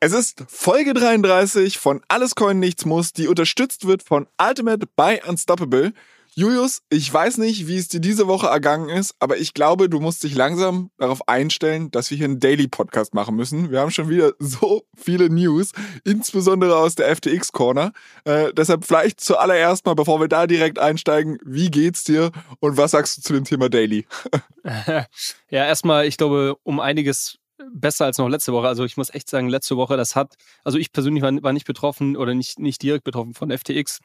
[0.00, 5.18] Es ist Folge 33 von Alles Coin Nichts Muss, die unterstützt wird von Ultimate by
[5.26, 5.92] Unstoppable.
[6.36, 9.98] Julius, ich weiß nicht, wie es dir diese Woche ergangen ist, aber ich glaube, du
[9.98, 13.72] musst dich langsam darauf einstellen, dass wir hier einen Daily Podcast machen müssen.
[13.72, 15.72] Wir haben schon wieder so viele News,
[16.04, 17.90] insbesondere aus der FTX Corner.
[18.22, 22.92] Äh, deshalb vielleicht zuallererst mal, bevor wir da direkt einsteigen, wie geht's dir und was
[22.92, 24.06] sagst du zu dem Thema Daily?
[24.64, 25.06] ja,
[25.50, 27.40] erstmal, ich glaube, um einiges
[27.72, 28.68] besser als noch letzte Woche.
[28.68, 31.66] Also ich muss echt sagen, letzte Woche, das hat, also ich persönlich war, war nicht
[31.66, 34.00] betroffen oder nicht, nicht direkt betroffen von FTX,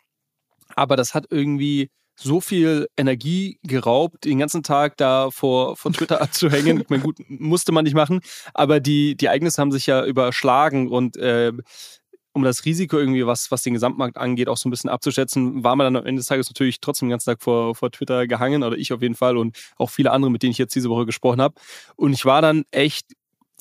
[0.75, 6.21] aber das hat irgendwie so viel Energie geraubt, den ganzen Tag da vor, vor Twitter
[6.21, 6.81] abzuhängen.
[6.81, 8.21] Ich meine, gut, musste man nicht machen,
[8.53, 11.51] aber die, die Ereignisse haben sich ja überschlagen und äh,
[12.35, 15.75] um das Risiko irgendwie, was, was den Gesamtmarkt angeht, auch so ein bisschen abzuschätzen, war
[15.75, 18.63] man dann am Ende des Tages natürlich trotzdem den ganzen Tag vor, vor Twitter gehangen,
[18.63, 21.05] oder ich auf jeden Fall und auch viele andere, mit denen ich jetzt diese Woche
[21.05, 21.55] gesprochen habe.
[21.95, 23.13] Und ich war dann echt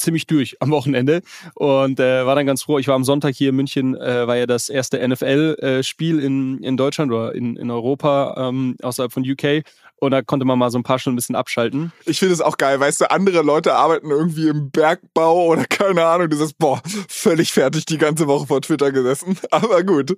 [0.03, 1.23] ziemlich durch am Wochenende
[1.55, 2.79] und äh, war dann ganz froh.
[2.79, 6.63] Ich war am Sonntag hier in München, äh, war ja das erste NFL-Spiel äh, in,
[6.63, 9.65] in Deutschland oder in, in Europa ähm, außerhalb von UK
[10.03, 11.93] und da konnte man mal so ein paar Stunden ein bisschen abschalten.
[12.07, 16.05] Ich finde es auch geil, weißt du, andere Leute arbeiten irgendwie im Bergbau oder keine
[16.05, 20.17] Ahnung, du sagst, boah, völlig fertig die ganze Woche vor Twitter gesessen, aber gut.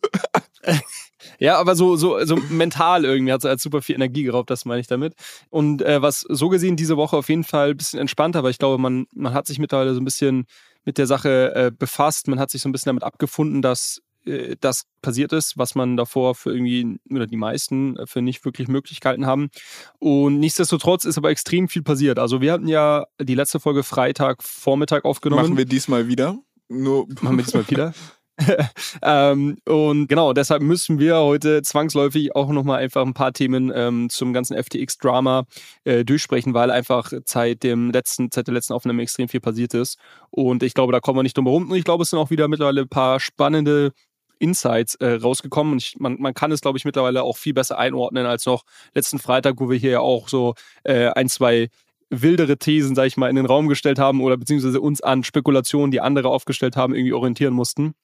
[1.39, 4.65] Ja, aber so, so, so mental irgendwie hat es halt super viel Energie geraubt, das
[4.65, 5.15] meine ich damit.
[5.51, 8.59] Und äh, was so gesehen diese Woche auf jeden Fall ein bisschen entspannter, aber ich
[8.59, 10.47] glaube, man, man hat sich mittlerweile so ein bisschen
[10.85, 14.57] mit der Sache äh, befasst, man hat sich so ein bisschen damit abgefunden, dass äh,
[14.61, 19.27] das passiert ist, was man davor für irgendwie, oder die meisten für nicht wirklich Möglichkeiten
[19.27, 19.51] haben.
[19.99, 22.19] Und nichtsdestotrotz ist aber extrem viel passiert.
[22.19, 25.43] Also wir hatten ja die letzte Folge Freitag Vormittag aufgenommen.
[25.43, 26.39] Machen wir diesmal wieder?
[26.69, 27.95] Nur Machen wir diesmal wieder.
[29.03, 34.11] ähm, und genau, deshalb müssen wir heute zwangsläufig auch nochmal einfach ein paar Themen ähm,
[34.11, 35.45] zum ganzen FTX-Drama
[35.85, 39.99] äh, durchsprechen, weil einfach seit dem letzten, seit der letzten Aufnahme extrem viel passiert ist.
[40.31, 41.71] Und ich glaube, da kommen wir nicht drum herum.
[41.71, 43.93] Und ich glaube, es sind auch wieder mittlerweile ein paar spannende
[44.41, 45.75] Insights äh, rausgekommen.
[45.75, 48.65] Und ich, man, man kann es, glaube ich, mittlerweile auch viel besser einordnen als noch
[48.95, 51.69] letzten Freitag, wo wir hier ja auch so äh, ein, zwei
[52.11, 55.91] wildere Thesen, sag ich mal, in den Raum gestellt haben oder beziehungsweise uns an Spekulationen,
[55.91, 57.95] die andere aufgestellt haben, irgendwie orientieren mussten.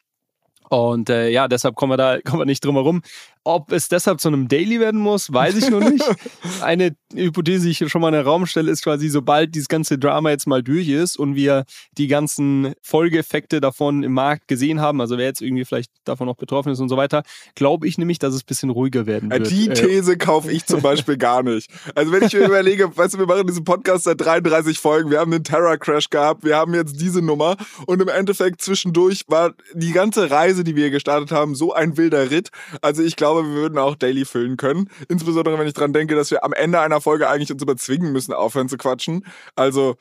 [0.70, 3.02] Und äh, ja, deshalb kommen wir da kommen wir nicht drum herum.
[3.42, 6.04] Ob es deshalb zu einem Daily werden muss, weiß ich noch nicht.
[6.60, 9.68] Eine Hypothese, die ich hier schon mal in den Raum stelle, ist quasi, sobald dieses
[9.68, 11.64] ganze Drama jetzt mal durch ist und wir
[11.96, 16.36] die ganzen Folgeeffekte davon im Markt gesehen haben, also wer jetzt irgendwie vielleicht davon noch
[16.36, 17.22] betroffen ist und so weiter,
[17.54, 19.50] glaube ich nämlich, dass es ein bisschen ruhiger werden wird.
[19.50, 21.70] Die äh, These kaufe ich zum Beispiel gar nicht.
[21.94, 25.18] Also wenn ich mir überlege, weißt du, wir machen diesen Podcast seit 33 Folgen, wir
[25.18, 29.54] haben den Terror Crash gehabt, wir haben jetzt diese Nummer und im Endeffekt zwischendurch war
[29.72, 32.50] die ganze Reise, die wir gestartet haben, so ein wilder Ritt.
[32.82, 34.90] Also ich glaube, wir würden auch Daily füllen können.
[35.08, 38.32] Insbesondere, wenn ich dran denke, dass wir am Ende einer Folge eigentlich uns überzwingen müssen,
[38.32, 39.24] aufhören zu quatschen.
[39.56, 39.96] Also,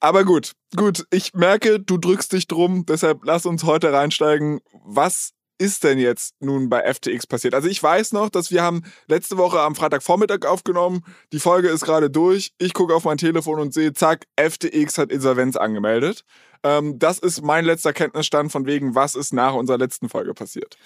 [0.00, 1.04] aber gut, gut.
[1.10, 2.84] Ich merke, du drückst dich drum.
[2.86, 4.60] Deshalb lass uns heute reinsteigen.
[4.84, 7.54] Was ist denn jetzt nun bei FTX passiert?
[7.54, 11.04] Also ich weiß noch, dass wir haben letzte Woche am Freitagvormittag aufgenommen.
[11.32, 12.52] Die Folge ist gerade durch.
[12.58, 16.24] Ich gucke auf mein Telefon und sehe, zack, FTX hat Insolvenz angemeldet.
[16.64, 20.76] Ähm, das ist mein letzter Kenntnisstand von wegen, was ist nach unserer letzten Folge passiert.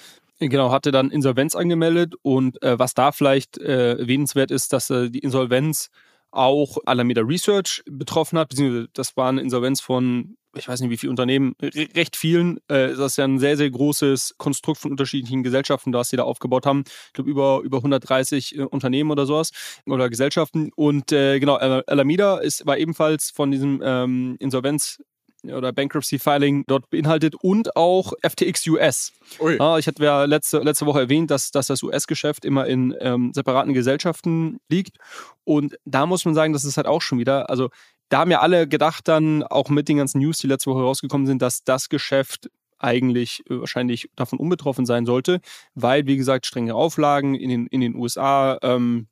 [0.41, 5.11] Genau, hatte dann Insolvenz angemeldet und äh, was da vielleicht äh, erwähnenswert ist, dass äh,
[5.11, 5.91] die Insolvenz
[6.31, 10.97] auch Alameda Research betroffen hat, beziehungsweise das war eine Insolvenz von, ich weiß nicht wie
[10.97, 12.59] viele Unternehmen, recht vielen.
[12.69, 16.25] Äh, das ist ja ein sehr, sehr großes Konstrukt von unterschiedlichen Gesellschaften, das sie da
[16.25, 16.85] aufgebaut haben.
[17.07, 19.51] Ich glaube, über, über 130 äh, Unternehmen oder sowas
[19.87, 20.71] oder Gesellschaften.
[20.77, 24.99] Und äh, genau, Alameda ist, war ebenfalls von diesem ähm, Insolvenz
[25.45, 29.13] oder Bankruptcy Filing dort beinhaltet und auch FTX US.
[29.59, 33.33] Ja, ich hatte ja letzte, letzte Woche erwähnt, dass, dass das US-Geschäft immer in ähm,
[33.33, 34.97] separaten Gesellschaften liegt.
[35.45, 37.71] Und da muss man sagen, das ist halt auch schon wieder, also
[38.09, 41.27] da haben ja alle gedacht dann, auch mit den ganzen News, die letzte Woche rausgekommen
[41.27, 45.41] sind, dass das Geschäft eigentlich äh, wahrscheinlich davon unbetroffen sein sollte,
[45.75, 49.09] weil, wie gesagt, strenge Auflagen in den, in den USA, ähm,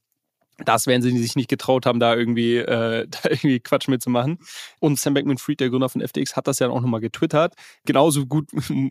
[0.65, 4.39] das werden sie sich nicht getraut haben, da irgendwie, äh, da irgendwie Quatsch mitzumachen.
[4.81, 7.55] Und Sam Beckman-Fried, der Gründer von FTX, hat das ja auch nochmal getwittert.
[7.85, 8.49] Genauso gut,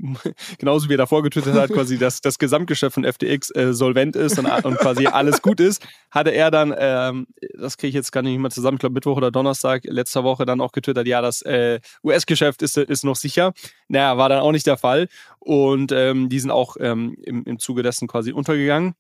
[0.60, 4.38] genauso wie er davor getwittert hat, quasi, dass das Gesamtgeschäft von FTX äh, solvent ist
[4.38, 7.28] und, und, quasi alles gut ist, hatte er dann, ähm,
[7.58, 10.46] das kriege ich jetzt gar nicht mehr zusammen, ich glaube Mittwoch oder Donnerstag letzter Woche
[10.46, 13.54] dann auch getwittert, ja, das äh, US-Geschäft ist, ist noch sicher.
[13.88, 15.08] Naja, war dann auch nicht der Fall.
[15.40, 18.96] Und ähm, die sind auch ähm, im, im Zuge dessen quasi untergegangen.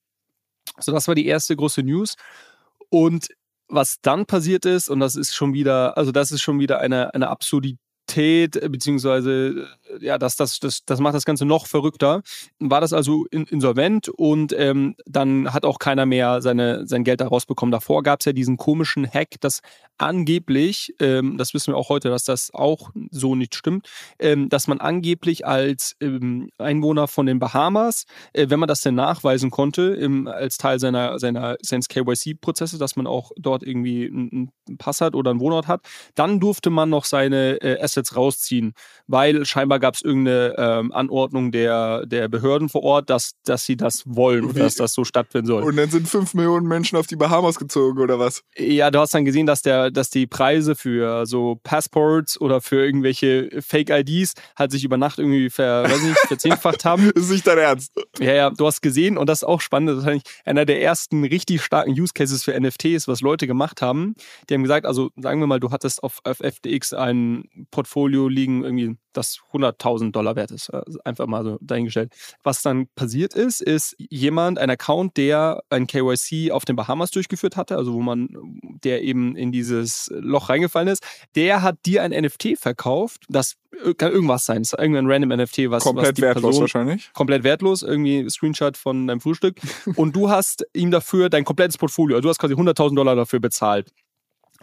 [0.79, 2.15] So, das war die erste große News.
[2.89, 3.27] Und
[3.67, 7.13] was dann passiert ist, und das ist schon wieder, also das ist schon wieder eine,
[7.13, 9.67] eine Absurdität, beziehungsweise
[9.99, 12.21] ja, das, das, das, das macht das Ganze noch verrückter.
[12.59, 17.21] War das also in, insolvent und ähm, dann hat auch keiner mehr seine, sein Geld
[17.21, 17.71] da rausbekommen.
[17.71, 19.61] Davor gab es ja diesen komischen Hack, dass
[19.97, 23.87] angeblich, ähm, das wissen wir auch heute, dass das auch so nicht stimmt,
[24.19, 28.95] ähm, dass man angeblich als ähm, Einwohner von den Bahamas, äh, wenn man das denn
[28.95, 34.51] nachweisen konnte, im, als Teil seiner, seiner seines KYC-Prozesse, dass man auch dort irgendwie einen,
[34.77, 35.81] Pass hat oder einen Wohnort hat,
[36.15, 38.73] dann durfte man noch seine äh, Assets rausziehen,
[39.07, 43.77] weil scheinbar gab es irgendeine ähm, Anordnung der, der Behörden vor Ort, dass, dass sie
[43.77, 44.59] das wollen, Wie?
[44.59, 45.61] dass das so stattfinden soll.
[45.61, 48.41] Und dann sind fünf Millionen Menschen auf die Bahamas gezogen, oder was?
[48.57, 52.83] Ja, du hast dann gesehen, dass, der, dass die Preise für so Passports oder für
[52.83, 57.11] irgendwelche Fake-IDs halt sich über Nacht irgendwie ver, weiß nicht, verzehnfacht haben.
[57.15, 57.93] ist nicht dein Ernst.
[58.17, 60.81] Ja, ja, du hast gesehen und das ist auch spannend, das ist wahrscheinlich einer der
[60.81, 64.15] ersten richtig starken Use Cases für NFTs, was Leute gemacht haben.
[64.49, 68.63] Die haben gesagt, also sagen wir mal, du hattest auf, auf FTX ein Portfolio liegen,
[68.63, 69.39] irgendwie das
[69.75, 70.69] 100.000 Dollar wert ist.
[70.69, 72.13] Also einfach mal so dahingestellt.
[72.43, 77.57] Was dann passiert ist, ist jemand, ein Account, der ein KYC auf den Bahamas durchgeführt
[77.57, 78.29] hatte, also wo man,
[78.83, 81.03] der eben in dieses Loch reingefallen ist,
[81.35, 83.57] der hat dir ein NFT verkauft, das
[83.97, 87.11] kann irgendwas sein, irgendein random NFT, was komplett was wertlos Person, wahrscheinlich.
[87.13, 89.57] Komplett wertlos, irgendwie Screenshot von deinem Frühstück.
[89.95, 93.39] und du hast ihm dafür dein komplettes Portfolio, also du hast quasi 100.000 Dollar dafür
[93.39, 93.91] bezahlt.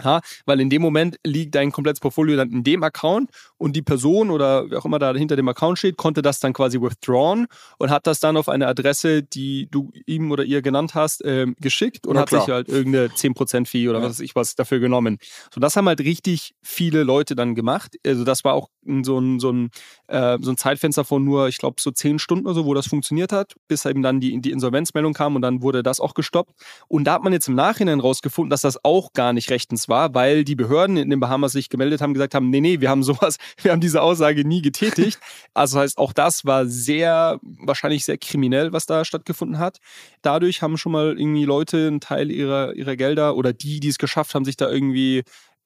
[0.02, 3.82] Ha, weil in dem Moment liegt dein komplettes Portfolio dann in dem Account und die
[3.82, 7.46] Person oder wer auch immer da hinter dem Account steht, konnte das dann quasi withdrawn
[7.78, 11.54] und hat das dann auf eine Adresse, die du ihm oder ihr genannt hast, ähm,
[11.60, 12.40] geschickt und Na, hat klar.
[12.42, 14.04] sich halt irgendeine 10% Fee oder ja.
[14.04, 15.18] was weiß ich was dafür genommen.
[15.52, 17.96] So, das haben halt richtig viele Leute dann gemacht.
[18.06, 18.68] Also das war auch
[19.02, 19.70] so ein, so ein,
[20.08, 22.86] äh, so ein Zeitfenster von nur, ich glaube, so 10 Stunden oder so, wo das
[22.86, 26.52] funktioniert hat, bis eben dann die, die Insolvenzmeldung kam und dann wurde das auch gestoppt.
[26.88, 30.14] Und da hat man jetzt im Nachhinein rausgefunden, dass das auch gar nicht rechtens war,
[30.14, 33.02] weil die Behörden in den Bahamas sich gemeldet haben, gesagt haben, nee, nee, wir haben
[33.02, 35.18] sowas, wir haben diese Aussage nie getätigt.
[35.54, 39.78] Also heißt, auch das war sehr, wahrscheinlich sehr kriminell, was da stattgefunden hat.
[40.22, 43.98] Dadurch haben schon mal irgendwie Leute einen Teil ihrer, ihrer Gelder oder die, die es
[43.98, 45.22] geschafft haben, sich da irgendwie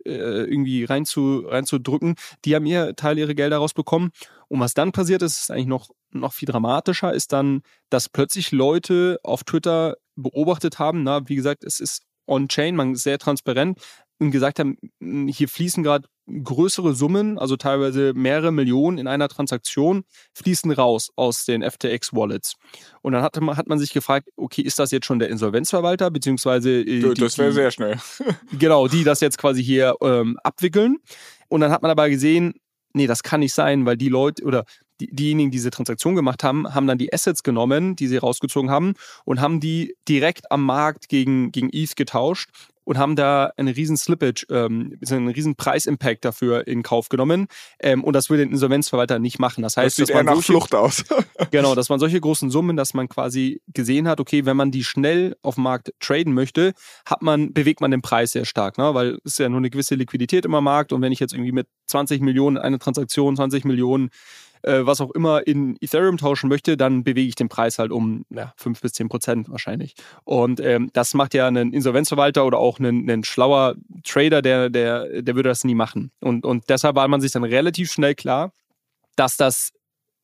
[0.06, 2.14] äh, irgendwie reinzu, reinzudrücken,
[2.44, 4.11] die haben ihr Teil ihrer Gelder rausbekommen.
[4.49, 8.53] Und was dann passiert ist, ist eigentlich noch, noch viel dramatischer, ist dann, dass plötzlich
[8.53, 13.81] Leute auf Twitter beobachtet haben, na, wie gesagt, es ist on-chain, man ist sehr transparent,
[14.19, 14.79] und gesagt haben,
[15.29, 21.44] hier fließen gerade größere Summen, also teilweise mehrere Millionen in einer Transaktion, fließen raus aus
[21.44, 22.55] den FTX-Wallets.
[23.02, 26.11] Und dann hat man, hat man sich gefragt, okay, ist das jetzt schon der Insolvenzverwalter,
[26.11, 27.99] beziehungsweise äh, die, Das wäre sehr schnell.
[28.58, 30.99] genau, die das jetzt quasi hier ähm, abwickeln.
[31.49, 32.55] Und dann hat man aber gesehen,
[32.93, 34.64] nee, das kann nicht sein, weil die Leute oder
[35.00, 38.70] die, diejenigen, die diese Transaktion gemacht haben, haben dann die Assets genommen, die sie rausgezogen
[38.70, 38.94] haben
[39.25, 42.50] und haben die direkt am Markt gegen, gegen ETH getauscht
[42.86, 47.48] und haben da einen riesen Slippage, ähm, einen riesen Preisimpact dafür in Kauf genommen.
[47.80, 49.62] Ähm, und das würde ein Insolvenzverwalter nicht machen.
[49.62, 51.04] Das heißt, das sieht eher nach solche, Flucht aus.
[51.50, 54.84] genau, das waren solche großen Summen, dass man quasi gesehen hat, okay, wenn man die
[54.84, 56.74] schnell auf dem Markt traden möchte,
[57.04, 58.94] hat man, bewegt man den Preis sehr stark, ne?
[58.94, 61.52] weil es ist ja nur eine gewisse Liquidität im Markt und wenn ich jetzt irgendwie
[61.52, 64.10] mit 20 Millionen eine Transaktion, 20 Millionen
[64.63, 68.25] äh, was auch immer in Ethereum tauschen möchte, dann bewege ich den Preis halt um
[68.31, 69.94] ja, 5 bis 10 Prozent wahrscheinlich.
[70.25, 75.22] Und ähm, das macht ja ein Insolvenzverwalter oder auch ein, ein schlauer Trader, der, der,
[75.22, 76.10] der würde das nie machen.
[76.20, 78.53] Und, und deshalb war man sich dann relativ schnell klar,
[79.17, 79.72] dass das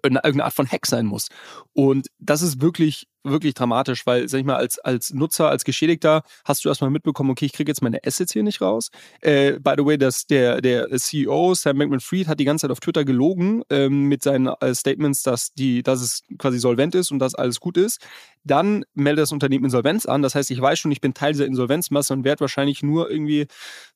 [0.02, 1.28] irgendeine Art von Hack sein muss.
[1.73, 6.23] Und das ist wirklich wirklich dramatisch, weil, sag ich mal, als, als Nutzer, als Geschädigter
[6.44, 8.90] hast du erstmal mitbekommen, okay, ich kriege jetzt meine Assets hier nicht raus.
[9.21, 12.80] Äh, by the way, dass der, der CEO, Sam Bankman-Fried, hat die ganze Zeit auf
[12.80, 17.18] Twitter gelogen ähm, mit seinen äh, Statements, dass, die, dass es quasi solvent ist und
[17.18, 18.00] dass alles gut ist.
[18.44, 20.23] Dann meldet das Unternehmen Insolvenz an.
[20.23, 23.47] Das heißt, ich weiß schon, ich bin Teil dieser Insolvenzmasse und werde wahrscheinlich nur irgendwie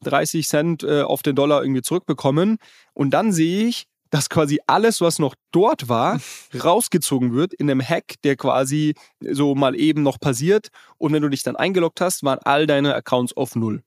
[0.05, 2.59] 30 Cent äh, auf den Dollar irgendwie zurückbekommen.
[2.95, 6.21] Und dann sehe ich, dass quasi alles, was noch dort war,
[6.55, 10.69] rausgezogen wird in einem Hack, der quasi so mal eben noch passiert.
[10.99, 13.83] Und wenn du dich dann eingeloggt hast, waren all deine Accounts auf Null.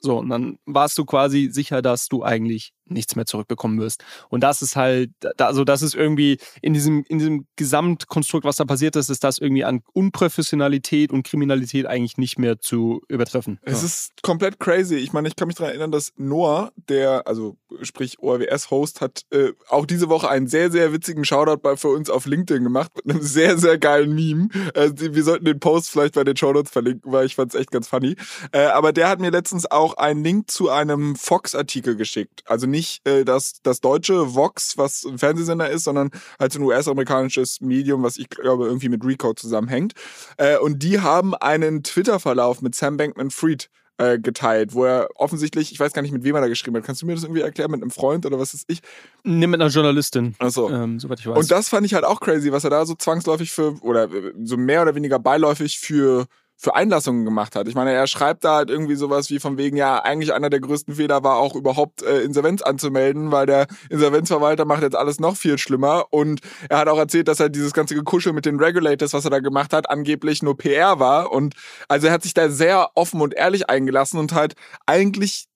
[0.00, 4.04] So, und dann warst du quasi sicher, dass du eigentlich nichts mehr zurückbekommen wirst.
[4.28, 8.64] Und das ist halt, also das ist irgendwie in diesem, in diesem Gesamtkonstrukt, was da
[8.64, 13.58] passiert ist, ist das irgendwie an Unprofessionalität und Kriminalität eigentlich nicht mehr zu übertreffen.
[13.62, 13.86] Es ja.
[13.86, 14.96] ist komplett crazy.
[14.96, 19.52] Ich meine, ich kann mich daran erinnern, dass Noah, der, also sprich ORWS-Host, hat äh,
[19.68, 23.14] auch diese Woche einen sehr, sehr witzigen Shoutout bei, für uns auf LinkedIn gemacht mit
[23.14, 24.48] einem sehr, sehr geilen Meme.
[24.74, 27.70] Äh, wir sollten den Post vielleicht bei den Shownotes verlinken, weil ich fand es echt
[27.70, 28.16] ganz funny.
[28.52, 32.42] Äh, aber der hat mir letztens auch einen Link zu einem Fox-Artikel geschickt.
[32.46, 36.60] Also nicht nicht äh, das, das deutsche Vox, was ein Fernsehsender ist, sondern halt so
[36.60, 39.94] ein US-amerikanisches Medium, was ich glaube irgendwie mit Recode zusammenhängt.
[40.36, 43.68] Äh, und die haben einen Twitter-Verlauf mit Sam Bankman-Fried
[43.98, 46.84] äh, geteilt, wo er offensichtlich, ich weiß gar nicht, mit wem er da geschrieben hat.
[46.84, 47.72] Kannst du mir das irgendwie erklären?
[47.72, 48.80] Mit einem Freund oder was ist ich?
[49.24, 50.36] Nimm mit einer Journalistin.
[50.38, 50.70] Achso.
[50.70, 51.36] Ähm, soweit ich weiß.
[51.36, 54.32] Und das fand ich halt auch crazy, was er da so zwangsläufig für, oder äh,
[54.44, 56.26] so mehr oder weniger beiläufig für
[56.60, 57.68] für Einlassungen gemacht hat.
[57.68, 60.58] Ich meine, er schreibt da halt irgendwie sowas wie von wegen, ja, eigentlich einer der
[60.58, 65.36] größten Fehler war auch überhaupt äh, Insolvenz anzumelden, weil der Insolvenzverwalter macht jetzt alles noch
[65.36, 69.12] viel schlimmer und er hat auch erzählt, dass er dieses ganze Gekuschel mit den Regulators,
[69.12, 71.54] was er da gemacht hat, angeblich nur PR war und
[71.86, 75.47] also er hat sich da sehr offen und ehrlich eingelassen und halt eigentlich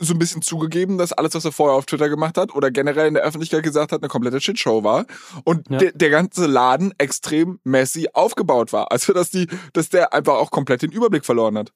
[0.00, 3.06] so ein bisschen zugegeben, dass alles, was er vorher auf Twitter gemacht hat oder generell
[3.06, 5.04] in der Öffentlichkeit gesagt hat, eine komplette Shitshow war.
[5.44, 5.78] Und ja.
[5.78, 8.90] der, der ganze Laden extrem messy aufgebaut war.
[8.90, 11.72] Also, dass die, dass der einfach auch komplett den Überblick verloren hat.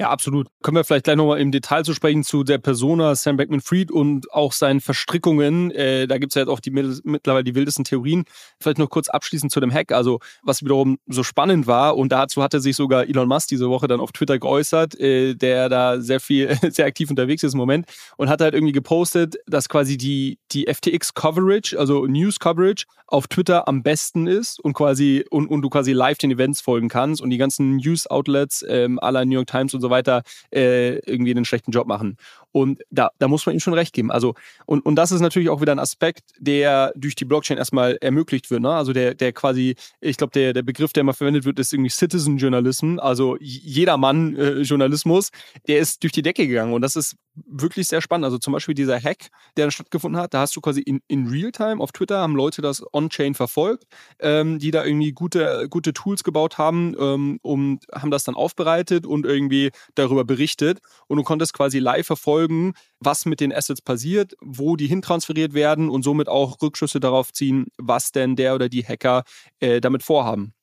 [0.00, 0.46] Ja, absolut.
[0.62, 4.32] Können wir vielleicht gleich nochmal im Detail zu sprechen zu der Persona Sam Beckman-Fried und
[4.32, 5.70] auch seinen Verstrickungen.
[5.72, 8.24] Äh, da gibt es ja jetzt auch die, mittlerweile die wildesten Theorien.
[8.58, 9.92] Vielleicht noch kurz abschließend zu dem Hack.
[9.92, 13.88] Also, was wiederum so spannend war, und dazu hatte sich sogar Elon Musk diese Woche
[13.88, 17.84] dann auf Twitter geäußert, äh, der da sehr viel, sehr aktiv unterwegs ist im Moment
[18.16, 23.82] und hat halt irgendwie gepostet, dass quasi die, die FTX-Coverage, also News-Coverage, auf Twitter am
[23.82, 27.38] besten ist und quasi und, und du quasi live den Events folgen kannst und die
[27.38, 30.22] ganzen News-Outlets ähm, aller New York Times und so weiter
[30.54, 32.16] äh, irgendwie einen schlechten Job machen.
[32.52, 34.10] Und da, da muss man ihm schon recht geben.
[34.10, 34.34] Also,
[34.66, 38.50] und, und das ist natürlich auch wieder ein Aspekt, der durch die Blockchain erstmal ermöglicht
[38.50, 38.62] wird.
[38.62, 38.70] Ne?
[38.70, 41.90] Also der, der quasi, ich glaube, der, der Begriff, der immer verwendet wird, ist irgendwie
[41.90, 45.30] Citizen Journalism, also jedermann äh, Journalismus,
[45.68, 46.72] der ist durch die Decke gegangen.
[46.72, 48.24] Und das ist wirklich sehr spannend.
[48.24, 51.28] Also zum Beispiel dieser Hack, der dann stattgefunden hat, da hast du quasi in, in
[51.28, 53.84] Realtime auf Twitter haben Leute das on-chain verfolgt,
[54.18, 59.06] ähm, die da irgendwie gute, gute Tools gebaut haben ähm, und haben das dann aufbereitet
[59.06, 60.80] und irgendwie darüber berichtet.
[61.06, 65.88] Und du konntest quasi live verfolgen, was mit den Assets passiert, wo die hintransferiert werden
[65.88, 69.24] und somit auch Rückschlüsse darauf ziehen, was denn der oder die Hacker
[69.60, 70.54] äh, damit vorhaben.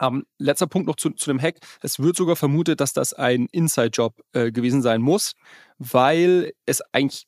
[0.00, 1.56] Ähm, letzter Punkt noch zu, zu dem Hack.
[1.82, 5.34] Es wird sogar vermutet, dass das ein Inside-Job äh, gewesen sein muss,
[5.78, 7.26] weil es eigentlich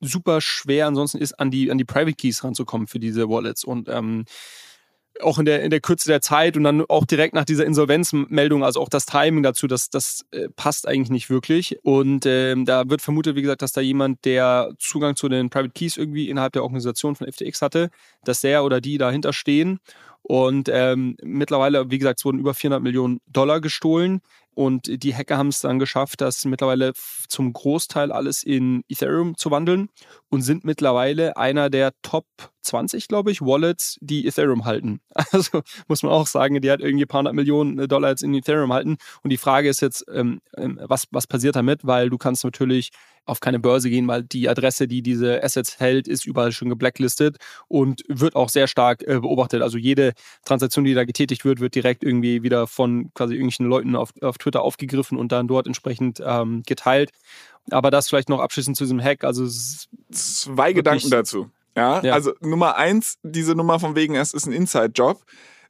[0.00, 3.64] super schwer ansonsten ist, an die, an die Private Keys ranzukommen für diese Wallets.
[3.64, 4.24] Und ähm,
[5.22, 8.64] auch in der, in der Kürze der Zeit und dann auch direkt nach dieser Insolvenzmeldung,
[8.64, 11.78] also auch das Timing dazu, das, das äh, passt eigentlich nicht wirklich.
[11.82, 15.72] Und ähm, da wird vermutet, wie gesagt, dass da jemand, der Zugang zu den Private
[15.72, 17.90] Keys irgendwie innerhalb der Organisation von FTX hatte,
[18.24, 19.80] dass der oder die dahinter stehen.
[20.22, 24.20] Und ähm, mittlerweile, wie gesagt, es wurden über 400 Millionen Dollar gestohlen.
[24.54, 26.92] Und die Hacker haben es dann geschafft, das mittlerweile
[27.28, 29.88] zum Großteil alles in Ethereum zu wandeln
[30.30, 32.26] und sind mittlerweile einer der Top
[32.62, 35.00] 20, glaube ich, Wallets, die Ethereum halten.
[35.32, 38.34] Also muss man auch sagen, die hat irgendwie ein paar hundert Millionen Dollar jetzt in
[38.34, 38.96] Ethereum halten.
[39.22, 41.86] Und die Frage ist jetzt, ähm, ähm was, was passiert damit?
[41.86, 42.90] Weil du kannst natürlich
[43.28, 47.36] auf keine Börse gehen, weil die Adresse, die diese Assets hält, ist überall schon geblacklistet
[47.68, 49.62] und wird auch sehr stark äh, beobachtet.
[49.62, 50.12] Also jede
[50.44, 54.38] Transaktion, die da getätigt wird, wird direkt irgendwie wieder von quasi irgendwelchen Leuten auf, auf
[54.38, 57.10] Twitter aufgegriffen und dann dort entsprechend ähm, geteilt.
[57.70, 59.24] Aber das vielleicht noch abschließend zu diesem Hack.
[59.24, 59.46] Also
[60.10, 61.50] zwei Gedanken dazu.
[61.76, 62.02] Ja?
[62.02, 65.24] ja, also Nummer eins, diese Nummer von wegen, es ist ein Inside-Job.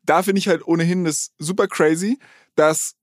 [0.05, 2.19] Da finde ich halt ohnehin das super crazy,
[2.55, 2.97] dass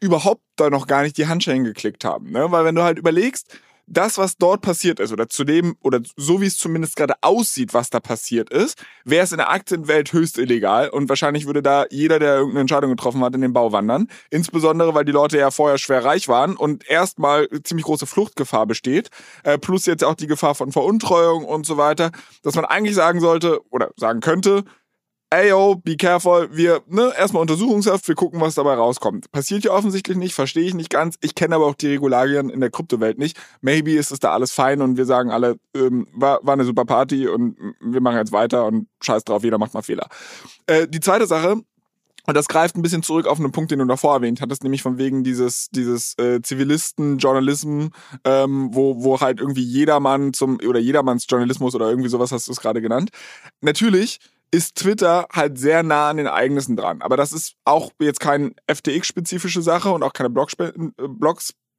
[0.00, 2.30] überhaupt da noch gar nicht die Handschellen geklickt haben.
[2.30, 2.50] Ne?
[2.50, 6.40] Weil wenn du halt überlegst, das, was dort passiert ist, oder zu dem, oder so
[6.40, 10.38] wie es zumindest gerade aussieht, was da passiert ist, wäre es in der Aktienwelt höchst
[10.38, 14.08] illegal und wahrscheinlich würde da jeder, der irgendeine Entscheidung getroffen hat, in den Bau wandern.
[14.30, 19.08] Insbesondere, weil die Leute ja vorher schwer reich waren und erstmal ziemlich große Fluchtgefahr besteht,
[19.44, 22.10] äh, plus jetzt auch die Gefahr von Veruntreuung und so weiter,
[22.42, 24.64] dass man eigentlich sagen sollte oder sagen könnte,
[25.30, 29.30] ey yo, be careful, wir, ne, erstmal Untersuchungshaft, wir gucken, was dabei rauskommt.
[29.30, 31.16] Passiert ja offensichtlich nicht, verstehe ich nicht ganz.
[31.20, 33.36] Ich kenne aber auch die Regularien in der Kryptowelt nicht.
[33.60, 36.84] Maybe ist es da alles fein und wir sagen alle, ähm, war, war eine super
[36.84, 40.08] Party und wir machen jetzt weiter und scheiß drauf, jeder macht mal Fehler.
[40.66, 41.62] Äh, die zweite Sache,
[42.28, 44.82] und das greift ein bisschen zurück auf einen Punkt, den du davor erwähnt hattest, nämlich
[44.82, 47.86] von wegen dieses, dieses äh, Zivilisten-Journalism,
[48.24, 52.52] ähm, wo, wo halt irgendwie jedermann zum, oder jedermanns Journalismus oder irgendwie sowas hast du
[52.52, 53.08] es gerade genannt.
[53.62, 57.02] Natürlich ist Twitter halt sehr nah an den Ereignissen dran.
[57.02, 60.56] Aber das ist auch jetzt keine FTX-spezifische Sache und auch keine Blogs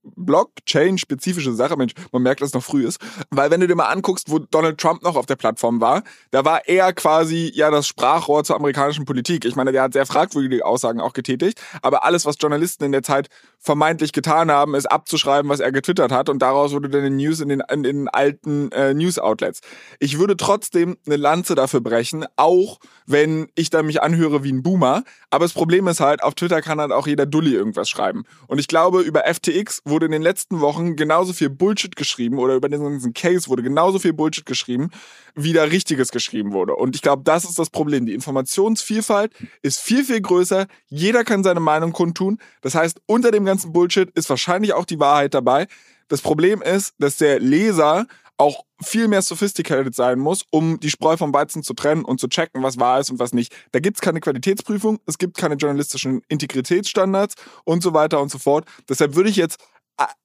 [0.04, 1.76] Blockchain-spezifische Sache.
[1.76, 3.02] Mensch, man merkt, dass es noch früh ist.
[3.32, 6.46] Weil wenn du dir mal anguckst, wo Donald Trump noch auf der Plattform war, da
[6.46, 9.46] war er quasi ja das Sprachrohr zur amerikanischen Politik.
[9.46, 11.62] Ich meine, der hat sehr fragwürdige Aussagen auch getätigt.
[11.82, 13.28] Aber alles, was Journalisten in der Zeit
[13.62, 16.30] vermeintlich getan haben, ist abzuschreiben, was er getwittert hat.
[16.30, 19.60] Und daraus wurde dann eine News in den, in den alten äh, News-Outlets.
[20.00, 24.64] Ich würde trotzdem eine Lanze dafür brechen, auch wenn ich da mich anhöre wie ein
[24.64, 25.04] Boomer.
[25.30, 28.24] Aber das Problem ist halt, auf Twitter kann halt auch jeder Dulli irgendwas schreiben.
[28.48, 32.56] Und ich glaube, über FTX wurde in den letzten Wochen genauso viel Bullshit geschrieben oder
[32.56, 34.90] über den ganzen Case wurde genauso viel Bullshit geschrieben,
[35.36, 36.76] wie da Richtiges geschrieben wurde.
[36.76, 38.06] Und ich glaube, das ist das Problem.
[38.06, 40.68] Die Informationsvielfalt ist viel, viel größer.
[40.88, 42.40] Jeder kann seine Meinung kundtun.
[42.62, 45.68] Das heißt, unter dem ganzen Bullshit ist wahrscheinlich auch die Wahrheit dabei.
[46.08, 48.06] Das Problem ist, dass der Leser
[48.38, 52.30] auch viel mehr sophisticated sein muss, um die Spreu vom Weizen zu trennen und zu
[52.30, 53.54] checken, was wahr ist und was nicht.
[53.74, 58.66] Da gibt's keine Qualitätsprüfung, es gibt keine journalistischen Integritätsstandards und so weiter und so fort.
[58.88, 59.60] Deshalb würde ich jetzt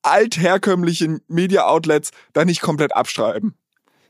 [0.02, 3.54] altherkömmliche Media-Outlets da nicht komplett abschreiben.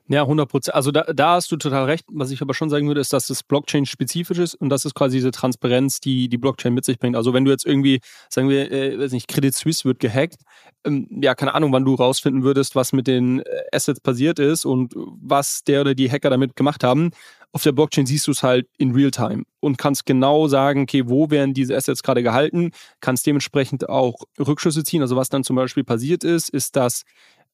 [0.07, 0.75] Ja, 100 Prozent.
[0.75, 2.05] Also da, da hast du total recht.
[2.13, 5.17] Was ich aber schon sagen würde, ist, dass es Blockchain-spezifisch ist und das ist quasi
[5.17, 7.17] diese Transparenz, die die Blockchain mit sich bringt.
[7.17, 10.43] Also wenn du jetzt irgendwie, sagen wir, äh, weiß nicht, Credit Suisse wird gehackt,
[10.85, 14.67] ähm, ja, keine Ahnung, wann du rausfinden würdest, was mit den äh, Assets passiert ist
[14.67, 17.11] und was der oder die Hacker damit gemacht haben.
[17.53, 21.31] Auf der Blockchain siehst du es halt in Realtime und kannst genau sagen, okay, wo
[21.31, 25.01] werden diese Assets gerade gehalten, kannst dementsprechend auch Rückschlüsse ziehen.
[25.01, 27.05] Also was dann zum Beispiel passiert ist, ist, dass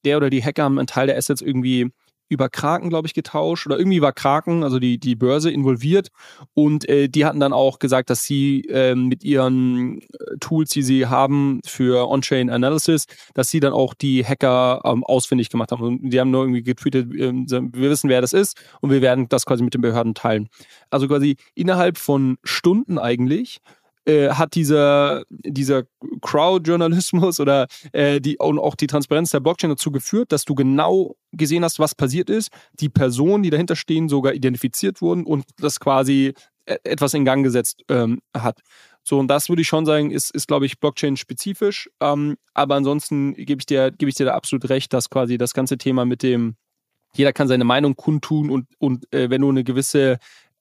[0.04, 1.90] der oder die Hacker haben einen Teil der Assets irgendwie
[2.30, 6.08] über Kraken, glaube ich, getauscht oder irgendwie war Kraken, also die, die Börse, involviert.
[6.54, 10.82] Und äh, die hatten dann auch gesagt, dass sie äh, mit ihren äh, Tools, die
[10.82, 15.82] sie haben für On-Chain Analysis, dass sie dann auch die Hacker ähm, ausfindig gemacht haben.
[15.82, 19.28] Und die haben nur irgendwie getweetet, äh, wir wissen, wer das ist und wir werden
[19.28, 20.48] das quasi mit den Behörden teilen.
[20.88, 23.60] Also quasi innerhalb von Stunden eigentlich
[24.10, 25.84] äh, hat dieser, dieser
[26.20, 31.16] Crowd-Journalismus oder äh, die, und auch die Transparenz der Blockchain dazu geführt, dass du genau
[31.32, 35.78] gesehen hast, was passiert ist, die Personen, die dahinter stehen, sogar identifiziert wurden und das
[35.78, 36.34] quasi
[36.66, 38.60] e, etwas in Gang gesetzt ähm, hat.
[39.02, 41.88] So, und das würde ich schon sagen, ist, ist glaube ich, Blockchain-spezifisch.
[42.00, 45.54] Ähm, aber ansonsten gebe ich, dir, gebe ich dir da absolut recht, dass quasi das
[45.54, 46.56] ganze Thema mit dem,
[47.14, 50.18] jeder kann seine Meinung kundtun und, und äh, wenn du eine gewisse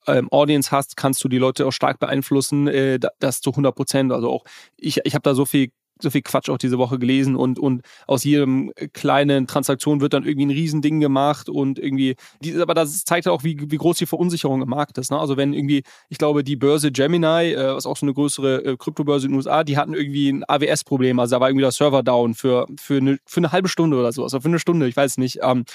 [0.08, 4.12] ähm, Audience hast, kannst du die Leute auch stark beeinflussen, äh, das zu 100 Prozent.
[4.12, 4.44] Also auch
[4.78, 7.82] ich, ich habe da so viel so viel Quatsch auch diese Woche gelesen und, und
[8.08, 13.04] aus jedem kleinen Transaktion wird dann irgendwie ein Riesending gemacht und irgendwie, die, aber das
[13.04, 15.12] zeigt auch, wie, wie groß die Verunsicherung im Markt ist.
[15.12, 15.20] Ne?
[15.20, 18.78] Also wenn irgendwie, ich glaube, die Börse Gemini, äh, was auch so eine größere äh,
[18.78, 22.04] Kryptobörse in den USA, die hatten irgendwie ein AWS-Problem, also da war irgendwie der Server
[22.04, 24.96] down für, für, eine, für eine halbe Stunde oder so, also für eine Stunde, ich
[24.96, 25.40] weiß nicht.
[25.42, 25.66] Ähm,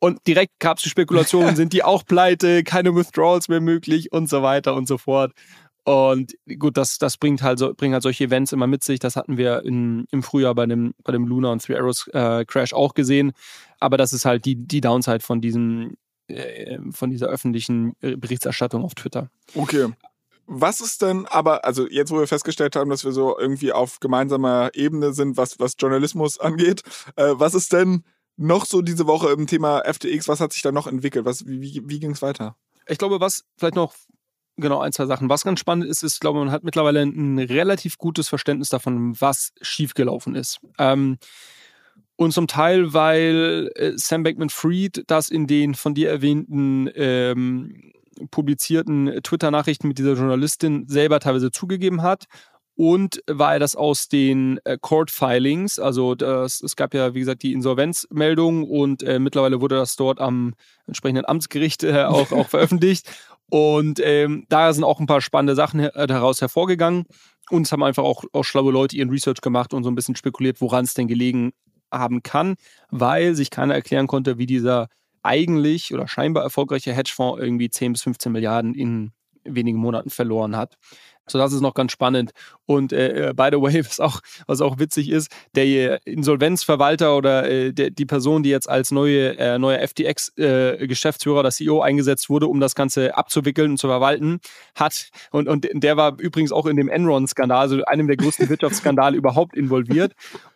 [0.00, 4.28] und direkt gab es die Spekulationen, sind die auch pleite, keine Withdrawals mehr möglich und
[4.28, 5.32] so weiter und so fort.
[5.84, 8.98] Und gut, das, das bringt halt so, bringt halt solche Events immer mit sich.
[8.98, 12.44] Das hatten wir in, im Frühjahr bei dem, bei dem Luna und Three Arrows äh,
[12.44, 13.32] Crash auch gesehen.
[13.80, 18.84] Aber das ist halt die, die Downside von diesem, äh, von dieser öffentlichen äh, Berichterstattung
[18.84, 19.30] auf Twitter.
[19.54, 19.88] Okay.
[20.46, 24.00] Was ist denn aber, also jetzt, wo wir festgestellt haben, dass wir so irgendwie auf
[24.00, 26.82] gemeinsamer Ebene sind, was, was Journalismus angeht,
[27.16, 28.04] äh, was ist denn
[28.36, 30.28] noch so diese Woche im Thema FTX?
[30.28, 31.24] Was hat sich da noch entwickelt?
[31.24, 32.56] Was, wie wie, wie ging es weiter?
[32.86, 33.94] Ich glaube, was vielleicht noch
[34.58, 35.28] genau ein, zwei Sachen.
[35.28, 39.52] Was ganz spannend ist, ist, glaube man hat mittlerweile ein relativ gutes Verständnis davon, was
[39.60, 40.60] schiefgelaufen ist.
[40.78, 41.18] Ähm,
[42.16, 47.92] und zum Teil, weil äh, Sam Bankman-Fried das in den von dir erwähnten ähm,
[48.32, 52.24] publizierten Twitter-Nachrichten mit dieser Journalistin selber teilweise zugegeben hat
[52.78, 57.52] und weil das aus den äh, Court-Filings, also das, es gab ja, wie gesagt, die
[57.52, 60.54] Insolvenzmeldung und äh, mittlerweile wurde das dort am
[60.86, 63.10] entsprechenden Amtsgericht äh, auch, auch veröffentlicht.
[63.50, 67.04] Und ähm, da sind auch ein paar spannende Sachen äh, daraus hervorgegangen.
[67.50, 70.16] Und es haben einfach auch, auch schlaue Leute ihren Research gemacht und so ein bisschen
[70.16, 71.52] spekuliert, woran es denn gelegen
[71.90, 72.56] haben kann,
[72.90, 74.88] weil sich keiner erklären konnte, wie dieser
[75.22, 79.12] eigentlich oder scheinbar erfolgreiche Hedgefonds irgendwie 10 bis 15 Milliarden in
[79.44, 80.76] wenigen Monaten verloren hat.
[81.30, 82.32] So, das ist noch ganz spannend.
[82.66, 87.48] Und äh, äh by the way, was auch, was auch witzig ist, der Insolvenzverwalter oder
[87.50, 92.28] äh, der, die Person, die jetzt als neue, äh, neuer FTX-Geschäftsführer, äh, der CEO eingesetzt
[92.30, 94.40] wurde, um das Ganze abzuwickeln und zu verwalten,
[94.74, 99.16] hat, und, und der war übrigens auch in dem Enron-Skandal, also einem der größten Wirtschaftsskandale
[99.16, 100.12] überhaupt involviert.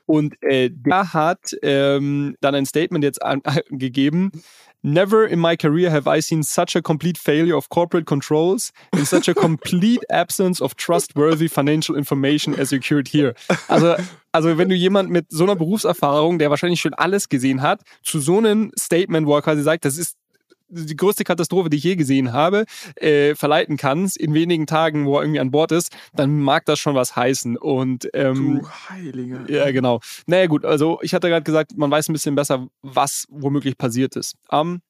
[0.07, 4.31] Und äh, der hat ähm, dann ein Statement jetzt angegeben,
[4.83, 9.07] Never in my career have I seen such a complete failure of corporate controls and
[9.07, 13.35] such a complete absence of trustworthy financial information as occurred here.
[13.69, 13.97] Also,
[14.33, 18.19] also wenn du jemand mit so einer Berufserfahrung, der wahrscheinlich schon alles gesehen hat, zu
[18.19, 20.17] so einem Statement, wo er quasi sagt, das ist
[20.73, 22.65] die größte Katastrophe, die ich je gesehen habe,
[22.97, 26.79] äh, verleiten kannst in wenigen Tagen, wo er irgendwie an Bord ist, dann mag das
[26.79, 27.57] schon was heißen.
[27.57, 29.45] Und ähm, du Heilige.
[29.49, 30.01] Ja, genau.
[30.27, 34.17] Naja, gut, also ich hatte gerade gesagt, man weiß ein bisschen besser, was womöglich passiert
[34.17, 34.37] ist.
[34.51, 34.81] Um,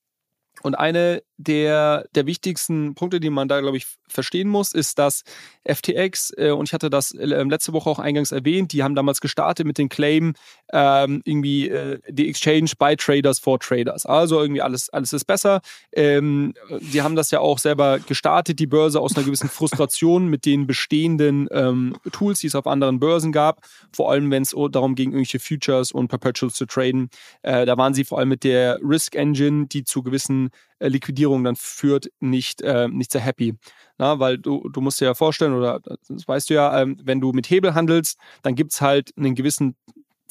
[0.63, 5.25] und eine der, der wichtigsten Punkte, die man da, glaube ich, verstehen muss, ist, dass
[5.65, 9.21] FTX, äh, und ich hatte das äh, letzte Woche auch eingangs erwähnt, die haben damals
[9.21, 10.35] gestartet mit dem Claim,
[10.73, 14.07] ähm, irgendwie äh, die Exchange by Traders for Traders.
[14.07, 15.61] Also irgendwie alles, alles ist besser.
[15.93, 20.45] Ähm, die haben das ja auch selber gestartet, die Börse, aus einer gewissen Frustration mit
[20.45, 23.63] den bestehenden ähm, Tools, die es auf anderen Börsen gab.
[23.93, 27.11] Vor allem, wenn es darum ging, irgendwelche Futures und Perpetuals zu traden.
[27.43, 30.51] Äh, da waren sie vor allem mit der Risk Engine, die zu gewissen
[30.89, 33.55] Liquidierung dann führt, nicht, äh, nicht sehr happy.
[33.99, 37.21] Na, weil du, du musst dir ja vorstellen, oder das weißt du ja, ähm, wenn
[37.21, 39.77] du mit Hebel handelst, dann gibt es halt einen gewissen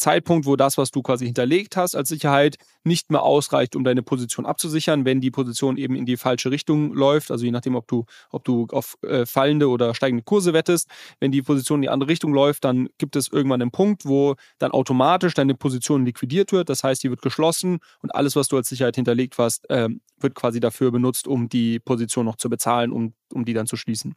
[0.02, 4.02] Zeitpunkt, wo das, was du quasi hinterlegt hast als Sicherheit, nicht mehr ausreicht, um deine
[4.02, 7.32] Position abzusichern, wenn die Position eben in die falsche Richtung läuft.
[7.32, 10.90] Also je nachdem, ob du, ob du auf äh, fallende oder steigende Kurse wettest.
[11.20, 14.36] Wenn die Position in die andere Richtung läuft, dann gibt es irgendwann einen Punkt, wo
[14.58, 16.70] dann automatisch deine Position liquidiert wird.
[16.70, 20.36] Das heißt, die wird geschlossen und alles, was du als Sicherheit hinterlegt hast, äh, wird
[20.36, 24.16] quasi dafür benutzt, um die Position noch zu bezahlen, um, um die dann zu schließen.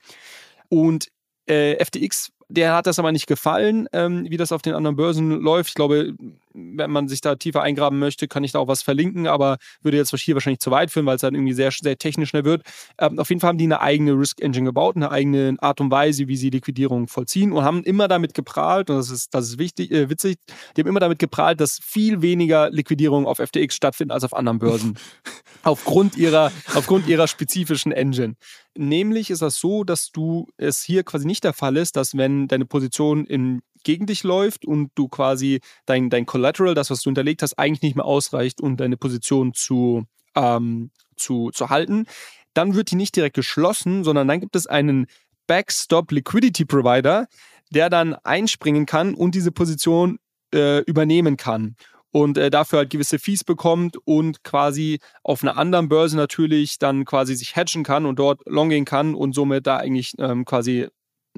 [0.69, 1.09] Und
[1.47, 5.31] äh, FTX der hat das aber nicht gefallen, ähm, wie das auf den anderen Börsen
[5.31, 5.71] läuft.
[5.71, 6.15] Ich glaube,
[6.55, 9.97] wenn man sich da tiefer eingraben möchte, kann ich da auch was verlinken, aber würde
[9.97, 12.63] jetzt hier wahrscheinlich zu weit führen, weil es dann irgendwie sehr, sehr technisch schnell wird.
[12.99, 15.91] Ähm, auf jeden Fall haben die eine eigene Risk Engine gebaut, eine eigene Art und
[15.91, 19.59] Weise, wie sie Liquidierung vollziehen und haben immer damit geprahlt, und das ist, das ist
[19.59, 20.37] wichtig, äh, witzig,
[20.77, 24.61] die haben immer damit geprahlt, dass viel weniger Liquidierung auf FTX stattfindet als auf anderen
[24.61, 24.97] Börsen.
[25.65, 28.37] aufgrund ihrer, aufgrund ihrer spezifischen Engine.
[28.77, 32.44] Nämlich ist das so, dass du es hier quasi nicht der Fall ist, dass wenn
[32.49, 37.09] deine Position in, gegen dich läuft und du quasi dein, dein Collateral, das, was du
[37.09, 40.05] hinterlegt hast, eigentlich nicht mehr ausreicht, um deine Position zu,
[40.35, 42.07] ähm, zu, zu halten,
[42.55, 45.07] dann wird die nicht direkt geschlossen, sondern dann gibt es einen
[45.47, 47.27] Backstop Liquidity Provider,
[47.71, 50.19] der dann einspringen kann und diese Position
[50.55, 51.77] äh, übernehmen kann
[52.15, 57.05] und äh, dafür halt gewisse Fees bekommt und quasi auf einer anderen Börse natürlich dann
[57.05, 60.87] quasi sich hedgen kann und dort long gehen kann und somit da eigentlich ähm, quasi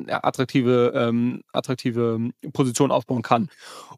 [0.09, 3.49] attraktive, ähm, attraktive Position aufbauen kann.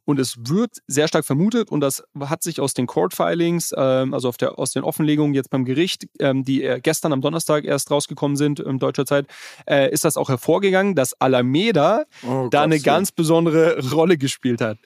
[0.05, 4.31] Und es wird sehr stark vermutet, und das hat sich aus den Court-Filings, ähm, also
[4.33, 8.61] der, aus den Offenlegungen jetzt beim Gericht, ähm, die gestern am Donnerstag erst rausgekommen sind
[8.61, 9.27] in deutscher Zeit,
[9.67, 14.79] äh, ist das auch hervorgegangen, dass Alameda oh, da eine ganz besondere Rolle gespielt hat.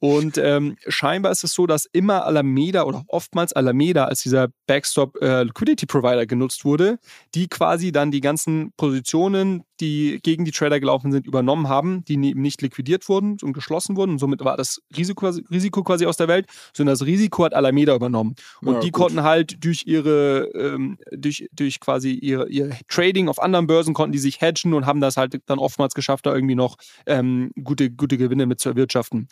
[0.00, 5.20] Und ähm, scheinbar ist es so, dass immer Alameda oder oftmals Alameda als dieser Backstop
[5.20, 6.98] äh, Liquidity Provider genutzt wurde,
[7.34, 12.16] die quasi dann die ganzen Positionen, die gegen die Trader gelaufen sind, übernommen haben, die
[12.16, 14.12] nicht liquidiert wurden und geschlossen wurden.
[14.12, 17.94] Und somit war das Risiko, Risiko quasi aus der Welt, sondern das Risiko hat Alameda
[17.94, 18.36] übernommen.
[18.60, 19.02] Und ja, die gut.
[19.02, 24.12] konnten halt durch ihre, ähm, durch, durch quasi ihre, ihr Trading auf anderen Börsen konnten
[24.12, 27.90] die sich hedgen und haben das halt dann oftmals geschafft, da irgendwie noch ähm, gute,
[27.90, 29.28] gute Gewinne mit zu erwirtschaften.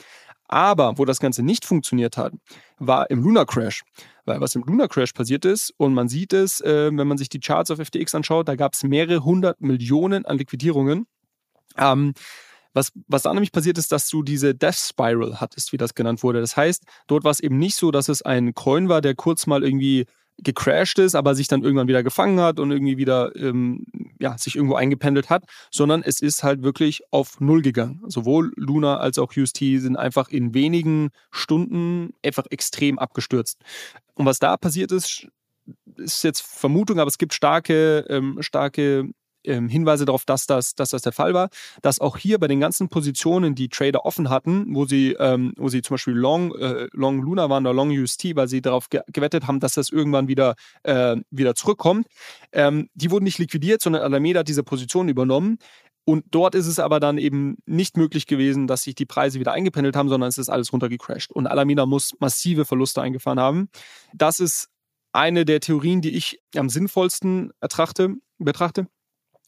[0.49, 2.33] Aber wo das Ganze nicht funktioniert hat,
[2.79, 3.83] war im Lunar Crash.
[4.25, 7.29] Weil was im Lunar Crash passiert ist, und man sieht es, äh, wenn man sich
[7.29, 11.07] die Charts auf FTX anschaut, da gab es mehrere hundert Millionen an Liquidierungen.
[11.77, 12.15] Ähm,
[12.73, 16.23] was, was da nämlich passiert ist, dass du diese Death Spiral hattest, wie das genannt
[16.23, 16.41] wurde.
[16.41, 19.47] Das heißt, dort war es eben nicht so, dass es ein Coin war, der kurz
[19.47, 20.05] mal irgendwie
[20.39, 23.87] gecrashed ist, aber sich dann irgendwann wieder gefangen hat und irgendwie wieder ähm,
[24.21, 28.03] ja, sich irgendwo eingependelt hat, sondern es ist halt wirklich auf Null gegangen.
[28.07, 33.59] Sowohl Luna als auch UST sind einfach in wenigen Stunden einfach extrem abgestürzt.
[34.15, 35.29] Und was da passiert ist,
[35.97, 39.11] ist jetzt Vermutung, aber es gibt starke, ähm, starke
[39.47, 41.49] ähm, Hinweise darauf, dass das, dass das der Fall war,
[41.83, 45.69] dass auch hier bei den ganzen Positionen, die Trader offen hatten, wo sie, ähm, wo
[45.69, 49.01] sie zum Beispiel Long, äh, Long Luna waren oder Long UST, weil sie darauf ge
[49.13, 52.07] gewettet haben, dass das irgendwann wieder, äh, wieder zurückkommt,
[52.53, 55.59] ähm, die wurden nicht liquidiert, sondern Alameda hat diese Position übernommen.
[56.09, 59.53] Und dort ist es aber dann eben nicht möglich gewesen, dass sich die Preise wieder
[59.53, 61.33] eingependelt haben, sondern es ist alles runtergecrashed.
[61.33, 63.69] Und Alameda muss massive Verluste eingefahren haben.
[64.15, 64.69] Das ist
[65.13, 68.87] eine der Theorien, die ich am sinnvollsten ertrachte, betrachte.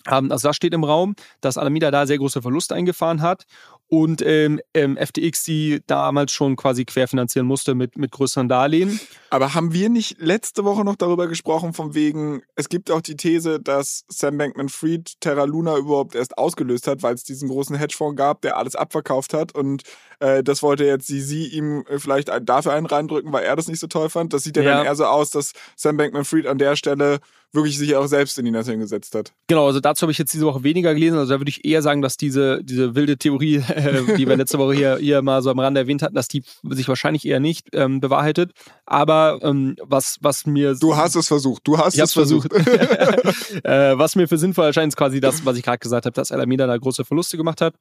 [0.06, 3.44] Ähm, also das steht im Raum, dass Alameda da sehr große Verluste eingefahren hat
[3.88, 9.00] und ähm, ähm, FTX die damals schon quasi querfinanzieren musste mit, mit größeren Darlehen.
[9.30, 13.16] Aber haben wir nicht letzte Woche noch darüber gesprochen, von wegen, es gibt auch die
[13.16, 18.16] These, dass Sam Bankman-Fried Terra Luna überhaupt erst ausgelöst hat, weil es diesen großen Hedgefonds
[18.16, 19.82] gab, der alles abverkauft hat und
[20.20, 23.80] äh, das wollte jetzt sie, sie ihm vielleicht dafür einen reindrücken, weil er das nicht
[23.80, 24.34] so toll fand.
[24.34, 24.76] Das sieht ja, ja.
[24.76, 27.20] dann eher so aus, dass Sam Bankman-Fried an der Stelle
[27.52, 29.32] wirklich sich auch selbst in die Nation gesetzt hat.
[29.46, 31.18] Genau, also dazu habe ich jetzt diese Woche weniger gelesen.
[31.18, 34.58] Also da würde ich eher sagen, dass diese, diese wilde Theorie, äh, die wir letzte
[34.58, 37.68] Woche hier, hier mal so am Rande erwähnt hatten, dass die sich wahrscheinlich eher nicht
[37.72, 38.52] ähm, bewahrheitet.
[38.84, 40.74] Aber ähm, was, was mir.
[40.74, 42.52] Du hast es versucht, du hast es versucht.
[42.52, 43.64] versucht.
[43.64, 46.32] äh, was mir für sinnvoll erscheint, ist quasi das, was ich gerade gesagt habe, dass
[46.32, 47.74] Alameda da große Verluste gemacht hat.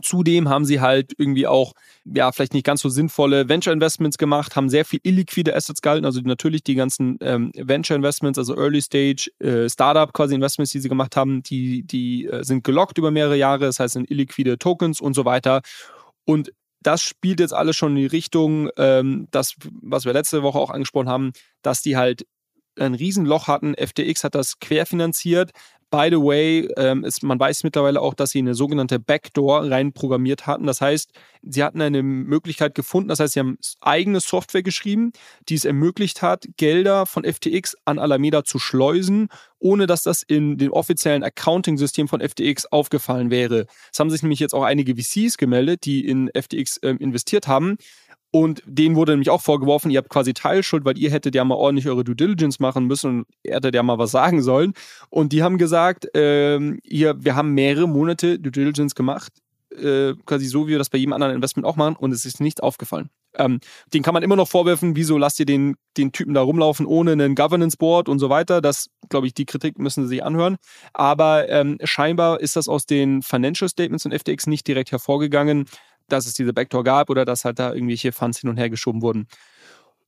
[0.00, 1.74] Zudem haben sie halt irgendwie auch,
[2.04, 6.06] ja, vielleicht nicht ganz so sinnvolle Venture Investments gemacht, haben sehr viel illiquide Assets gehalten,
[6.06, 10.80] also natürlich die ganzen ähm, Venture Investments, also Early Stage äh, Startup quasi Investments, die
[10.80, 14.58] sie gemacht haben, die, die äh, sind gelockt über mehrere Jahre, das heißt sind illiquide
[14.58, 15.60] Tokens und so weiter.
[16.24, 20.58] Und das spielt jetzt alles schon in die Richtung, ähm, das, was wir letzte Woche
[20.58, 22.26] auch angesprochen haben, dass die halt
[22.78, 23.74] ein Riesenloch hatten.
[23.74, 25.50] FTX hat das querfinanziert.
[25.92, 30.46] By the way, ähm, ist, man weiß mittlerweile auch, dass sie eine sogenannte Backdoor reinprogrammiert
[30.46, 30.66] hatten.
[30.66, 31.10] Das heißt,
[31.42, 35.12] sie hatten eine Möglichkeit gefunden, das heißt, sie haben eigene Software geschrieben,
[35.50, 39.28] die es ermöglicht hat, Gelder von FTX an Alameda zu schleusen,
[39.58, 43.66] ohne dass das in dem offiziellen Accounting-System von FTX aufgefallen wäre.
[43.92, 47.76] Es haben sich nämlich jetzt auch einige VCs gemeldet, die in FTX ähm, investiert haben.
[48.34, 51.54] Und denen wurde nämlich auch vorgeworfen, ihr habt quasi Teilschuld, weil ihr hättet ja mal
[51.54, 54.72] ordentlich eure Due Diligence machen müssen und ihr hättet ja mal was sagen sollen.
[55.10, 59.34] Und die haben gesagt, ähm, ihr, wir haben mehrere Monate Due Diligence gemacht,
[59.70, 62.40] äh, quasi so, wie wir das bei jedem anderen Investment auch machen, und es ist
[62.40, 63.10] nichts aufgefallen.
[63.34, 63.60] Ähm,
[63.92, 67.12] den kann man immer noch vorwerfen, wieso lasst ihr den, den Typen da rumlaufen ohne
[67.12, 68.60] einen Governance Board und so weiter.
[68.60, 70.56] Das, glaube ich, die Kritik müssen sie sich anhören.
[70.92, 75.66] Aber ähm, scheinbar ist das aus den Financial Statements von FTX nicht direkt hervorgegangen
[76.12, 79.02] dass es diese Backdoor gab oder dass halt da irgendwelche Funds hin und her geschoben
[79.02, 79.26] wurden.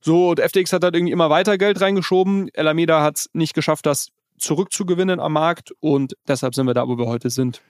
[0.01, 2.49] So, und FTX hat halt irgendwie immer weiter Geld reingeschoben.
[2.55, 6.97] Alameda hat es nicht geschafft, das zurückzugewinnen am Markt und deshalb sind wir da, wo
[6.97, 7.61] wir heute sind.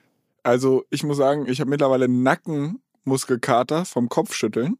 [0.42, 4.78] Also, ich muss sagen, ich habe mittlerweile Nackenmuskelkater vom Kopfschütteln.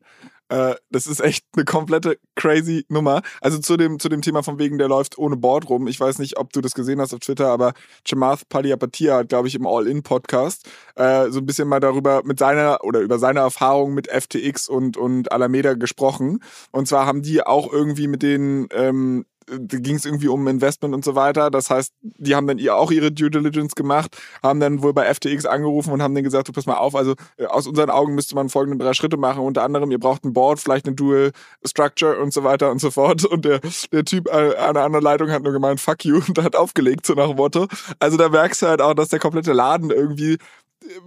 [0.49, 3.23] Äh, das ist echt eine komplette crazy Nummer.
[3.41, 5.89] Also zu dem, zu dem Thema von wegen, der läuft ohne Board rum.
[5.89, 7.73] Ich weiß nicht, ob du das gesehen hast auf Twitter, aber
[8.07, 12.79] Chamath Palihapitiya hat, glaube ich, im All-In-Podcast äh, so ein bisschen mal darüber mit seiner
[12.83, 16.43] oder über seine Erfahrungen mit FTX und, und Alameda gesprochen.
[16.71, 21.05] Und zwar haben die auch irgendwie mit den ähm, ging es irgendwie um Investment und
[21.05, 21.51] so weiter.
[21.51, 25.47] Das heißt, die haben dann auch ihre Due Diligence gemacht, haben dann wohl bei FTX
[25.47, 28.35] angerufen und haben dann gesagt, du pass mal auf, also äh, aus unseren Augen müsste
[28.35, 29.43] man folgende drei Schritte machen.
[29.43, 31.33] Unter anderem, ihr braucht ein Board, vielleicht eine Dual
[31.65, 33.25] Structure und so weiter und so fort.
[33.25, 33.61] Und der,
[33.93, 37.07] der Typ äh, an einer anderen Leitung hat nur gemeint, fuck you, und hat aufgelegt,
[37.07, 37.69] so nach dem.
[37.99, 40.39] Also da merkst du halt auch, dass der komplette Laden irgendwie äh,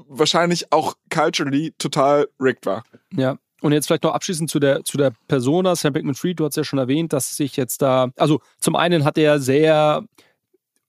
[0.07, 2.83] wahrscheinlich auch culturally total rigged war.
[3.13, 6.57] Ja, und jetzt vielleicht noch abschließend zu der, zu der Persona, Sam Bankman-Fried, du hast
[6.57, 10.03] ja schon erwähnt, dass sich jetzt da, also zum einen hat er sehr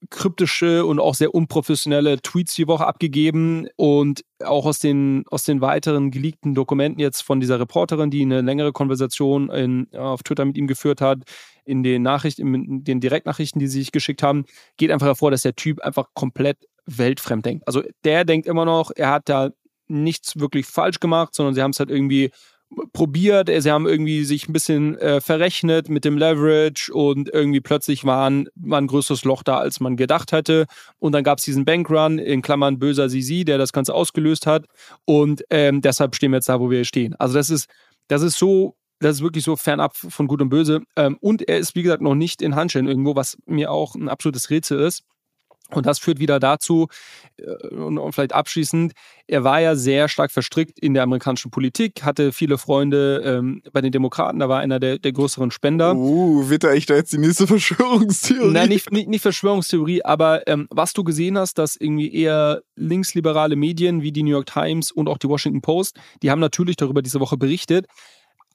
[0.09, 5.61] kryptische und auch sehr unprofessionelle Tweets die Woche abgegeben und auch aus den, aus den
[5.61, 10.57] weiteren geleakten Dokumenten jetzt von dieser Reporterin, die eine längere Konversation in, auf Twitter mit
[10.57, 11.25] ihm geführt hat,
[11.65, 14.47] in den Nachrichten, in den Direktnachrichten, die sie sich geschickt haben,
[14.79, 16.57] geht einfach hervor, dass der Typ einfach komplett
[16.87, 17.67] weltfremd denkt.
[17.67, 19.51] Also der denkt immer noch, er hat da
[19.87, 22.31] nichts wirklich falsch gemacht, sondern sie haben es halt irgendwie
[22.93, 28.05] probiert, sie haben irgendwie sich ein bisschen äh, verrechnet mit dem Leverage und irgendwie plötzlich
[28.05, 30.67] war ein, war ein größeres Loch da, als man gedacht hätte.
[30.99, 34.67] Und dann gab es diesen Bankrun, in Klammern böser Sisi, der das Ganze ausgelöst hat.
[35.05, 37.15] Und ähm, deshalb stehen wir jetzt da, wo wir stehen.
[37.19, 37.69] Also das ist,
[38.09, 40.83] das ist so das ist wirklich so fernab von Gut und Böse.
[40.95, 44.11] Ähm, und er ist, wie gesagt, noch nicht in Handschellen irgendwo, was mir auch ein
[44.11, 45.05] absolutes Rätsel ist.
[45.73, 46.89] Und das führt wieder dazu,
[47.39, 48.93] äh, und vielleicht abschließend,
[49.27, 53.81] er war ja sehr stark verstrickt in der amerikanischen Politik, hatte viele Freunde ähm, bei
[53.81, 55.95] den Demokraten, da war einer der, der größeren Spender.
[55.95, 58.53] Uh, wird da echt da jetzt die nächste Verschwörungstheorie?
[58.53, 63.57] Nein, nicht, nicht, nicht Verschwörungstheorie, aber ähm, was du gesehen hast, dass irgendwie eher linksliberale
[63.57, 67.03] Medien wie die New York Times und auch die Washington Post, die haben natürlich darüber
[67.03, 67.87] diese Woche berichtet,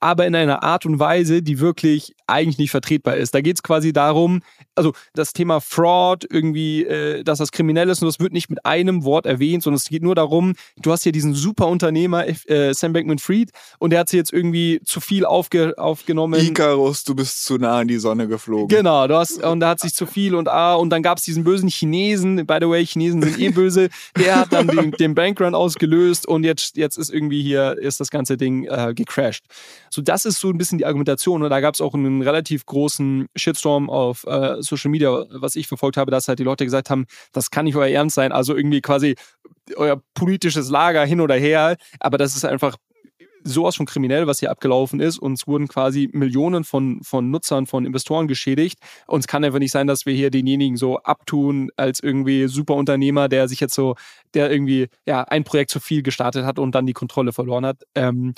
[0.06, 3.34] aber in einer Art und Weise, die wirklich eigentlich nicht vertretbar ist.
[3.34, 4.40] Da geht es quasi darum,
[4.76, 8.64] also das Thema Fraud, irgendwie, äh, dass das kriminell ist und das wird nicht mit
[8.64, 12.72] einem Wort erwähnt, sondern es geht nur darum, du hast hier diesen super Unternehmer äh,
[12.72, 16.40] Sam Bankman-Fried und der hat sich jetzt irgendwie zu viel aufge aufgenommen.
[16.40, 18.68] Icarus, du bist zu nah in die Sonne geflogen.
[18.68, 21.24] Genau, du hast, und da hat sich zu viel und ah, und dann gab es
[21.24, 25.16] diesen bösen Chinesen, by the way, Chinesen sind eh böse, der hat dann den, den
[25.16, 29.44] Bankrun ausgelöst und jetzt, jetzt ist irgendwie hier, ist das ganze Ding äh, gecrashed.
[29.96, 32.66] So, das ist so ein bisschen die Argumentation und da gab es auch einen relativ
[32.66, 36.90] großen Shitstorm auf äh, Social Media, was ich verfolgt habe, dass halt die Leute gesagt
[36.90, 38.30] haben, das kann nicht euer Ernst sein.
[38.30, 39.14] Also irgendwie quasi
[39.74, 41.78] euer politisches Lager hin oder her.
[41.98, 42.76] Aber das ist einfach
[43.42, 45.18] sowas von kriminell, was hier abgelaufen ist.
[45.18, 48.78] Uns wurden quasi Millionen von, von Nutzern, von Investoren geschädigt.
[49.06, 52.74] Und es kann einfach nicht sein, dass wir hier denjenigen so abtun als irgendwie super
[52.74, 53.94] Unternehmer, der sich jetzt so,
[54.34, 57.78] der irgendwie ja ein Projekt zu viel gestartet hat und dann die Kontrolle verloren hat.
[57.94, 58.34] Ähm,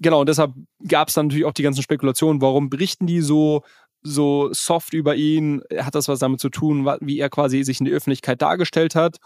[0.00, 0.52] genau, und deshalb
[0.88, 3.62] gab es dann natürlich auch die ganzen Spekulationen, warum berichten die so
[4.02, 5.62] so soft über ihn?
[5.76, 9.18] Hat das was damit zu tun, wie er quasi sich in die Öffentlichkeit dargestellt hat?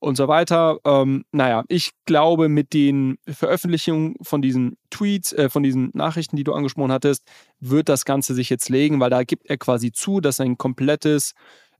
[0.00, 0.78] und so weiter.
[0.84, 6.44] Ähm, naja, ich glaube, mit den Veröffentlichungen von diesen Tweets, äh, von diesen Nachrichten, die
[6.44, 7.24] du angesprochen hattest,
[7.60, 11.32] wird das Ganze sich jetzt legen, weil da gibt er quasi zu, dass ein komplettes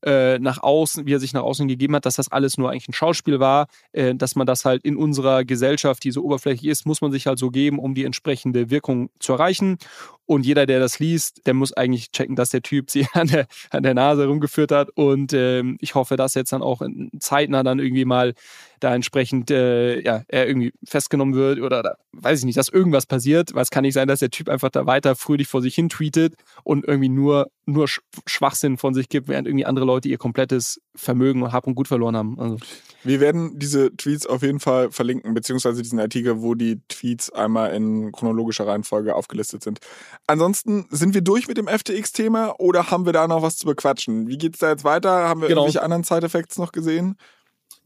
[0.02, 2.88] äh, nach außen, wie er sich nach außen gegeben hat, dass das alles nur eigentlich
[2.88, 6.86] ein Schauspiel war, äh, dass man das halt in unserer Gesellschaft, die so oberflächlich ist,
[6.86, 9.78] muss man sich halt so geben, um die entsprechende Wirkung zu erreichen.
[10.26, 13.46] Und jeder, der das liest, der muss eigentlich checken, dass der Typ sie an der,
[13.70, 14.90] an der Nase rumgeführt hat.
[14.94, 16.82] Und ähm, ich hoffe, dass jetzt dann auch
[17.18, 18.34] zeitnah dann irgendwie mal
[18.80, 23.06] da entsprechend äh, ja, er irgendwie festgenommen wird oder da, weiß ich nicht, dass irgendwas
[23.06, 25.74] passiert, weil es kann nicht sein, dass der Typ einfach da weiter fröhlich vor sich
[25.74, 27.86] hin tweetet und irgendwie nur, nur
[28.26, 31.88] Schwachsinn von sich gibt, während irgendwie andere Leute ihr komplettes Vermögen und Hab und Gut
[31.88, 32.38] verloren haben.
[32.38, 32.58] Also.
[33.04, 37.72] Wir werden diese Tweets auf jeden Fall verlinken, beziehungsweise diesen Artikel, wo die Tweets einmal
[37.72, 39.78] in chronologischer Reihenfolge aufgelistet sind.
[40.26, 44.26] Ansonsten sind wir durch mit dem FTX-Thema oder haben wir da noch was zu bequatschen?
[44.28, 45.28] Wie geht es da jetzt weiter?
[45.28, 45.62] Haben wir genau.
[45.62, 47.16] irgendwelche anderen Side-Effects noch gesehen?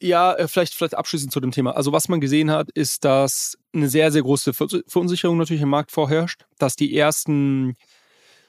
[0.03, 1.77] Ja, äh, vielleicht, vielleicht abschließend zu dem Thema.
[1.77, 5.93] Also was man gesehen hat, ist, dass eine sehr, sehr große Verunsicherung natürlich im Markt
[5.93, 7.77] vorherrscht, dass die ersten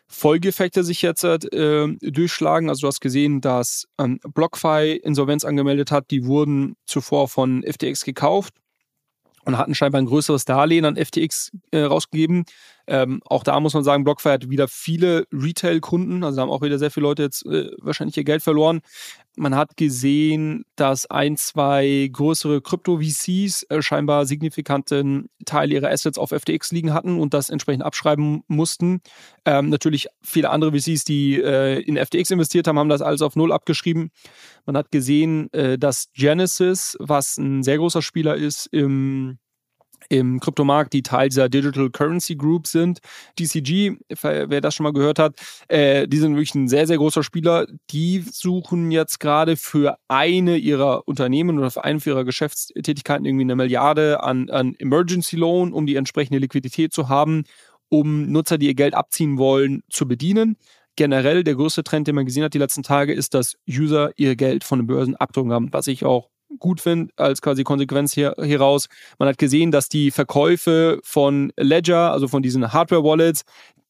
[0.07, 2.69] Folgeeffekte sich jetzt äh, durchschlagen.
[2.69, 8.03] Also du hast gesehen, dass ähm, BlockFi Insolvenz angemeldet hat, die wurden zuvor von FTX
[8.03, 8.55] gekauft
[9.45, 12.45] und hatten scheinbar ein größeres Darlehen an FTX äh, rausgegeben.
[12.87, 16.61] Ähm, auch da muss man sagen, BlockFi hat wieder viele Retail-Kunden, also da haben auch
[16.61, 18.81] wieder sehr viele Leute jetzt äh, wahrscheinlich ihr Geld verloren.
[19.35, 26.29] Man hat gesehen, dass ein, zwei größere Krypto-VCs äh, scheinbar signifikanten Teil ihrer Assets auf
[26.29, 29.01] FTX liegen hatten und das entsprechend abschreiben mussten.
[29.45, 33.35] Ähm, natürlich viele andere VCs, die äh, in FTX investiert haben, haben das alles auf
[33.35, 34.11] Null abgeschrieben.
[34.65, 39.39] Man hat gesehen, äh, dass Genesis, was ein sehr großer Spieler ist im
[40.09, 42.99] im Kryptomarkt, die Teil dieser Digital Currency Group sind.
[43.39, 47.23] DCG, wer das schon mal gehört hat, äh, die sind wirklich ein sehr, sehr großer
[47.23, 47.67] Spieler.
[47.91, 53.55] Die suchen jetzt gerade für eine ihrer Unternehmen oder für eine ihrer Geschäftstätigkeiten irgendwie eine
[53.55, 57.43] Milliarde an, an Emergency Loan, um die entsprechende Liquidität zu haben,
[57.89, 60.57] um Nutzer, die ihr Geld abziehen wollen, zu bedienen
[60.95, 64.35] generell der größte Trend, den man gesehen hat die letzten Tage, ist, dass User ihr
[64.35, 68.35] Geld von den Börsen abdrücken haben, was ich auch gut finde, als quasi Konsequenz hier,
[68.41, 68.87] hieraus.
[69.19, 73.43] Man hat gesehen, dass die Verkäufe von Ledger, also von diesen Hardware-Wallets,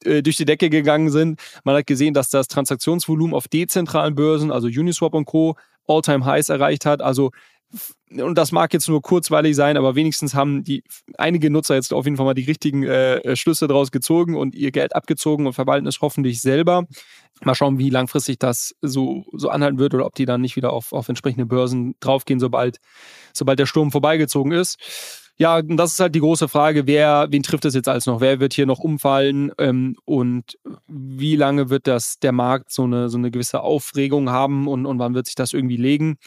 [0.06, 1.39] äh, durch die Decke gegangen sind.
[1.63, 5.56] Man hat gesehen, dass das Transaktionsvolumen auf dezentralen Börsen, also Uniswap und Co.,
[5.88, 7.02] All-Time-Highs erreicht hat.
[7.02, 7.32] Also
[8.21, 10.84] und das mag jetzt nur kurzweilig sein, aber wenigstens haben die
[11.17, 14.71] einige Nutzer jetzt auf jeden Fall mal die richtigen äh, Schlüsse daraus gezogen und ihr
[14.71, 16.86] Geld abgezogen und verwalten es hoffentlich selber.
[17.41, 20.72] Mal schauen, wie langfristig das so, so anhalten wird oder ob die dann nicht wieder
[20.72, 22.78] auf, auf entsprechende Börsen draufgehen, sobald,
[23.34, 24.78] sobald der Sturm vorbeigezogen ist.
[25.38, 28.22] Ja, das ist halt die große Frage, wer, wen trifft es jetzt alles noch?
[28.22, 29.52] Wer wird hier noch umfallen?
[29.58, 34.67] Ähm, und wie lange wird das der Markt so eine, so eine gewisse Aufregung haben
[34.67, 36.17] und, und wann wird sich das irgendwie legen?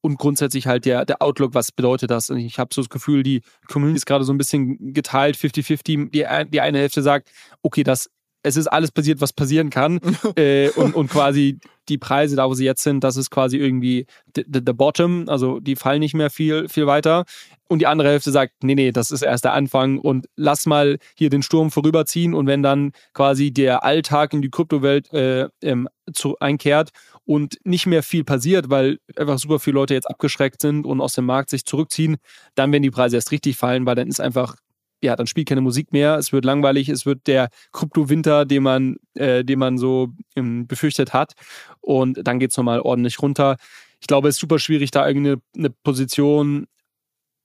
[0.00, 2.28] Und grundsätzlich halt der, der Outlook, was bedeutet das?
[2.30, 6.10] Ich habe so das Gefühl, die Community ist gerade so ein bisschen geteilt, 50-50.
[6.10, 7.30] Die, die eine Hälfte sagt,
[7.62, 8.10] okay, das
[8.46, 10.00] es ist alles passiert, was passieren kann.
[10.36, 14.06] äh, und, und quasi die Preise, da wo sie jetzt sind, das ist quasi irgendwie
[14.34, 17.24] the, the, the, bottom, also die fallen nicht mehr viel, viel weiter.
[17.68, 20.98] Und die andere Hälfte sagt, nee, nee, das ist erst der Anfang und lass mal
[21.16, 25.88] hier den Sturm vorüberziehen und wenn dann quasi der Alltag in die Kryptowelt äh, ähm,
[26.12, 26.90] zu, einkehrt
[27.24, 31.14] und nicht mehr viel passiert, weil einfach super viele Leute jetzt abgeschreckt sind und aus
[31.14, 32.18] dem Markt sich zurückziehen,
[32.54, 34.54] dann werden die Preise erst richtig fallen, weil dann ist einfach
[35.02, 38.96] ja, dann spielt keine Musik mehr, es wird langweilig, es wird der Kryptowinter, den man,
[39.14, 41.34] äh, den man so ähm, befürchtet hat.
[41.80, 43.56] Und dann geht es nochmal ordentlich runter.
[44.00, 46.66] Ich glaube, es ist super schwierig, da irgendeine eine Position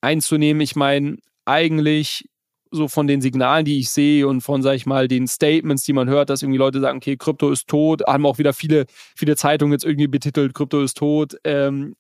[0.02, 0.62] einzunehmen.
[0.62, 2.30] Ich meine, eigentlich
[2.72, 5.94] so von den Signalen, die ich sehe und von, sag ich mal, den Statements, die
[5.94, 8.86] man hört, dass irgendwie Leute sagen, okay, Krypto ist tot, haben auch wieder viele,
[9.16, 11.36] viele Zeitungen jetzt irgendwie betitelt, Krypto ist tot.
[11.44, 11.96] Ähm,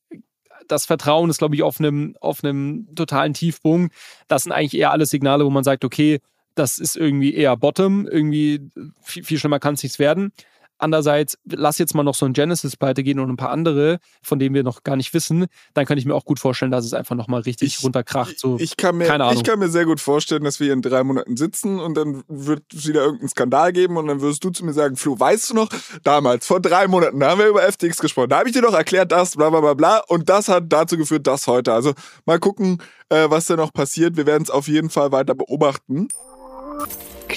[0.67, 3.93] das Vertrauen ist, glaube ich, auf einem, auf einem totalen Tiefpunkt.
[4.27, 6.19] Das sind eigentlich eher alles Signale, wo man sagt, okay,
[6.55, 8.61] das ist irgendwie eher Bottom, irgendwie
[9.01, 10.31] viel, viel schlimmer kann es nichts werden.
[10.81, 14.39] Andererseits, lass jetzt mal noch so ein Genesis pleite gehen und ein paar andere, von
[14.39, 16.95] denen wir noch gar nicht wissen, dann kann ich mir auch gut vorstellen, dass es
[16.95, 18.39] einfach nochmal richtig ich, runterkracht.
[18.39, 19.37] So, ich, kann mir, keine Ahnung.
[19.37, 22.63] ich kann mir sehr gut vorstellen, dass wir in drei Monaten sitzen und dann wird
[22.73, 25.53] es wieder irgendeinen Skandal geben und dann wirst du zu mir sagen, Flo, weißt du
[25.53, 25.69] noch,
[26.03, 28.73] damals, vor drei Monaten, da haben wir über FTX gesprochen, da habe ich dir doch
[28.73, 31.73] erklärt, das, bla bla bla bla und das hat dazu geführt, das heute.
[31.73, 31.93] Also
[32.25, 34.17] mal gucken, äh, was da noch passiert.
[34.17, 36.07] Wir werden es auf jeden Fall weiter beobachten.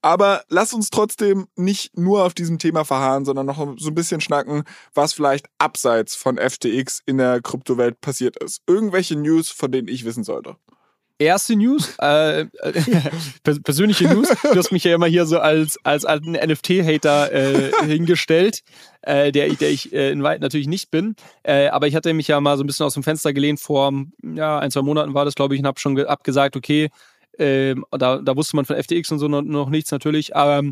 [0.00, 4.20] Aber lass uns trotzdem nicht nur auf diesem Thema verharren, sondern noch so ein bisschen
[4.20, 8.62] schnacken, was vielleicht abseits von FTX in der Kryptowelt passiert ist.
[8.66, 10.56] Irgendwelche News, von denen ich wissen sollte.
[11.20, 12.46] Erste News, äh,
[13.64, 14.28] persönliche News.
[14.42, 18.62] Du hast mich ja immer hier so als, als alten NFT-Hater äh, hingestellt,
[19.02, 21.16] äh, der, der ich äh, in Weit natürlich nicht bin.
[21.42, 23.92] Äh, aber ich hatte mich ja mal so ein bisschen aus dem Fenster gelehnt vor
[24.22, 26.88] ja, ein, zwei Monaten war das, glaube ich, und habe schon abgesagt, okay,
[27.38, 30.34] ähm, da, da wusste man von FTX und so noch, noch nichts natürlich.
[30.34, 30.62] Aber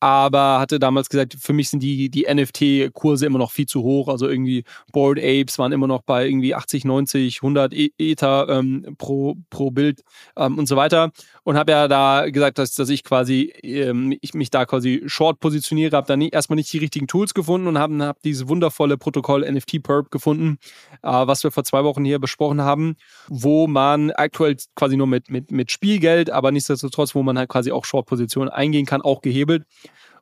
[0.00, 4.08] aber hatte damals gesagt, für mich sind die, die NFT-Kurse immer noch viel zu hoch.
[4.08, 9.36] Also irgendwie Bored Apes waren immer noch bei irgendwie 80, 90, 100 Ether ähm, pro,
[9.50, 10.02] pro Bild
[10.36, 11.10] ähm, und so weiter.
[11.42, 15.40] Und habe ja da gesagt, dass, dass ich quasi ähm, ich mich da quasi short
[15.40, 18.98] positioniere, habe dann nie, erstmal nicht die richtigen Tools gefunden und habe hab dieses wundervolle
[18.98, 20.58] Protokoll NFT Perp gefunden,
[21.02, 22.96] äh, was wir vor zwei Wochen hier besprochen haben,
[23.28, 27.72] wo man aktuell quasi nur mit, mit, mit Spielgeld, aber nichtsdestotrotz, wo man halt quasi
[27.72, 29.64] auch Short-Positionen eingehen kann, auch gehebelt.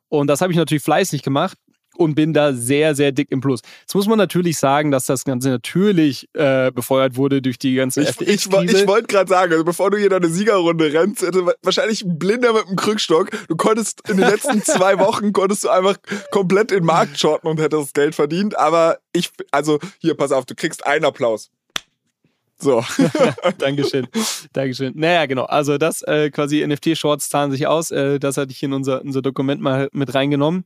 [0.09, 1.57] Und das habe ich natürlich fleißig gemacht
[1.97, 3.61] und bin da sehr, sehr dick im Plus.
[3.81, 8.01] Jetzt muss man natürlich sagen, dass das Ganze natürlich äh, befeuert wurde durch die ganze
[8.01, 12.03] Ich, ich, ich wollte gerade sagen, also bevor du hier deine Siegerrunde rennst, hätte wahrscheinlich
[12.03, 13.29] ein Blinder mit einem Krückstock.
[13.47, 15.97] Du konntest in den letzten zwei Wochen konntest du einfach
[16.31, 18.57] komplett in den Markt shorten und hättest Geld verdient.
[18.57, 21.49] Aber ich, also hier, pass auf, du kriegst einen Applaus.
[22.59, 22.83] So.
[23.59, 24.07] Dankeschön.
[24.53, 24.93] Dankeschön.
[24.95, 25.43] Naja, genau.
[25.43, 27.91] Also das äh, quasi NFT-Shorts zahlen sich aus.
[27.91, 30.65] Äh, das hatte ich in unser, unser Dokument mal mit reingenommen.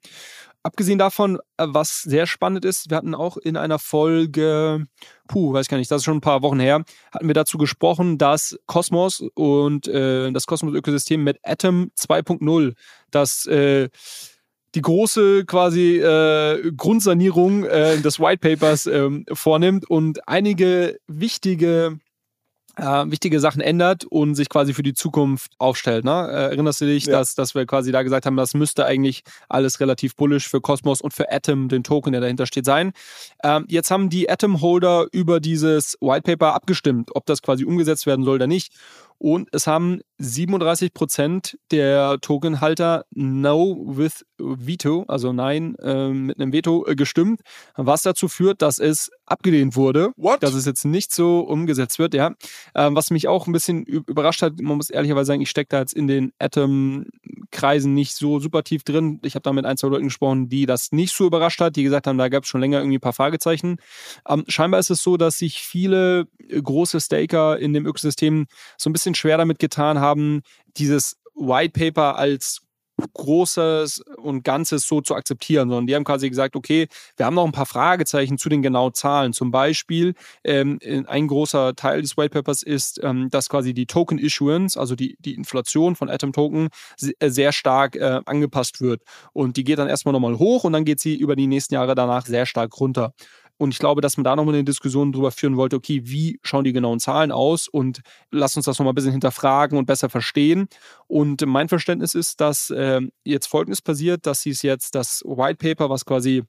[0.63, 4.85] Abgesehen davon, äh, was sehr spannend ist, wir hatten auch in einer Folge,
[5.27, 8.19] puh, weiß gar nicht, das ist schon ein paar Wochen her, hatten wir dazu gesprochen,
[8.19, 12.75] dass Cosmos und äh, das Cosmos-Ökosystem mit Atom 2.0,
[13.09, 13.89] das äh,
[14.75, 21.99] die große quasi äh, Grundsanierung äh, des White Papers ähm, vornimmt und einige wichtige
[22.77, 26.05] äh, wichtige Sachen ändert und sich quasi für die Zukunft aufstellt.
[26.05, 26.27] Ne?
[26.29, 27.13] Äh, erinnerst du dich, ja.
[27.13, 31.01] dass, dass wir quasi da gesagt haben, das müsste eigentlich alles relativ bullish für Cosmos
[31.01, 32.93] und für Atom, den Token, der dahinter steht, sein.
[33.43, 38.23] Ähm, jetzt haben die Atom-Holder über dieses White Paper abgestimmt, ob das quasi umgesetzt werden
[38.23, 38.73] soll oder nicht.
[39.21, 46.53] Und es haben 37 Prozent der Tokenhalter No with Veto, also Nein äh, mit einem
[46.53, 47.41] Veto äh, gestimmt,
[47.75, 50.41] was dazu führt, dass es abgelehnt wurde, What?
[50.41, 52.31] dass es jetzt nicht so umgesetzt wird, ja.
[52.75, 55.79] Ähm, was mich auch ein bisschen überrascht hat, man muss ehrlicherweise sagen, ich stecke da
[55.79, 59.19] jetzt in den Atom-Kreisen nicht so super tief drin.
[59.23, 61.83] Ich habe da mit ein, zwei Leuten gesprochen, die das nicht so überrascht hat, die
[61.83, 63.77] gesagt haben, da gab es schon länger irgendwie ein paar Fragezeichen.
[64.27, 68.47] Ähm, scheinbar ist es so, dass sich viele äh, große Staker in dem Ökosystem
[68.77, 70.41] so ein bisschen schwer damit getan haben,
[70.77, 72.61] dieses White Paper als
[73.13, 76.87] Großes und Ganzes so zu akzeptieren, sondern die haben quasi gesagt, okay,
[77.17, 79.33] wir haben noch ein paar Fragezeichen zu den genauen Zahlen.
[79.33, 84.19] Zum Beispiel, ähm, ein großer Teil des White Papers ist, ähm, dass quasi die Token
[84.19, 86.69] Issuance, also die, die Inflation von Atom Token,
[87.19, 89.01] äh, sehr stark äh, angepasst wird.
[89.33, 91.95] Und die geht dann erstmal nochmal hoch und dann geht sie über die nächsten Jahre
[91.95, 93.13] danach sehr stark runter.
[93.61, 96.63] Und ich glaube, dass man da nochmal eine Diskussion drüber führen wollte, okay, wie schauen
[96.63, 98.01] die genauen Zahlen aus und
[98.31, 100.67] lass uns das nochmal ein bisschen hinterfragen und besser verstehen.
[101.05, 105.57] Und mein Verständnis ist, dass äh, jetzt Folgendes passiert, dass sie es jetzt das White
[105.57, 106.41] Paper, was quasi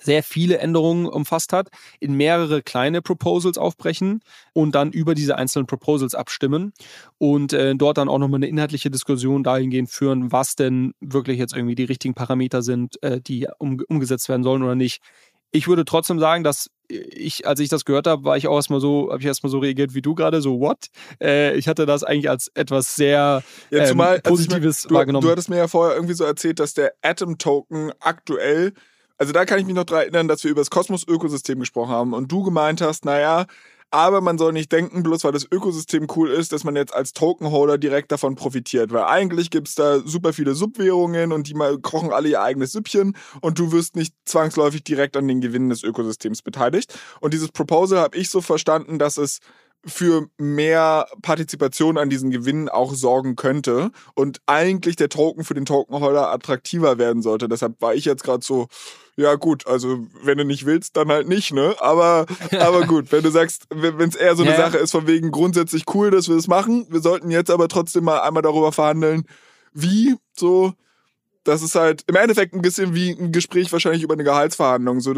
[0.00, 1.68] sehr viele Änderungen umfasst hat,
[2.00, 4.18] in mehrere kleine Proposals aufbrechen
[4.54, 6.72] und dann über diese einzelnen Proposals abstimmen
[7.18, 11.54] und äh, dort dann auch nochmal eine inhaltliche Diskussion dahingehend führen, was denn wirklich jetzt
[11.54, 15.00] irgendwie die richtigen Parameter sind, äh, die um, umgesetzt werden sollen oder nicht.
[15.54, 18.80] Ich würde trotzdem sagen, dass ich, als ich das gehört habe, war ich auch erstmal
[18.80, 20.88] so, habe ich erstmal so reagiert wie du gerade, so what?
[21.22, 25.24] Äh, ich hatte das eigentlich als etwas sehr ja, zumal, ähm, Positives mir, du, wahrgenommen.
[25.24, 28.72] Du hattest mir ja vorher irgendwie so erzählt, dass der Atom-Token aktuell,
[29.16, 32.14] also da kann ich mich noch daran erinnern, dass wir über das Kosmos-Ökosystem gesprochen haben
[32.14, 33.46] und du gemeint hast, naja,
[33.94, 37.12] aber man soll nicht denken, bloß weil das Ökosystem cool ist, dass man jetzt als
[37.12, 38.92] Tokenholder direkt davon profitiert.
[38.92, 42.72] Weil eigentlich gibt es da super viele Subwährungen und die mal kochen alle ihr eigenes
[42.72, 46.98] Süppchen und du wirst nicht zwangsläufig direkt an den Gewinnen des Ökosystems beteiligt.
[47.20, 49.38] Und dieses Proposal habe ich so verstanden, dass es
[49.86, 55.66] für mehr Partizipation an diesen Gewinnen auch sorgen könnte und eigentlich der Token für den
[55.66, 57.48] Tokenholder attraktiver werden sollte.
[57.48, 58.66] Deshalb war ich jetzt gerade so,
[59.16, 61.76] ja gut, also wenn du nicht willst, dann halt nicht, ne?
[61.78, 62.26] Aber,
[62.58, 64.56] aber gut, wenn du sagst, wenn es eher so eine ja.
[64.56, 68.04] Sache ist von wegen grundsätzlich cool, dass wir das machen, wir sollten jetzt aber trotzdem
[68.04, 69.24] mal einmal darüber verhandeln,
[69.72, 70.72] wie so,
[71.44, 75.00] das ist halt im Endeffekt ein bisschen wie ein Gespräch wahrscheinlich über eine Gehaltsverhandlung.
[75.00, 75.12] So,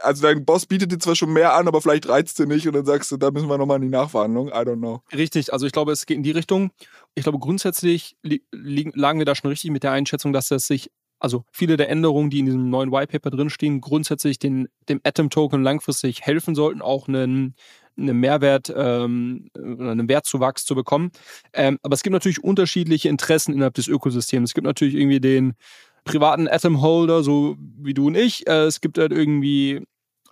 [0.00, 2.74] also dein Boss bietet dir zwar schon mehr an, aber vielleicht reizt dir nicht und
[2.74, 4.48] dann sagst du, da müssen wir nochmal in die Nachverhandlung.
[4.48, 5.02] I don't know.
[5.12, 6.70] Richtig, also ich glaube, es geht in die Richtung.
[7.14, 8.16] Ich glaube, grundsätzlich
[8.52, 10.90] lagen wir da schon richtig mit der Einschätzung, dass das sich
[11.22, 15.62] also viele der Änderungen, die in diesem neuen White Paper drinstehen, grundsätzlich den, dem Atom-Token
[15.62, 17.54] langfristig helfen sollten, auch einen,
[17.96, 21.12] einen Mehrwert ähm, einen Wertzuwachs zu bekommen.
[21.52, 24.50] Ähm, aber es gibt natürlich unterschiedliche Interessen innerhalb des Ökosystems.
[24.50, 25.54] Es gibt natürlich irgendwie den
[26.04, 28.48] privaten Atom-Holder, so wie du und ich.
[28.48, 29.86] Äh, es gibt halt irgendwie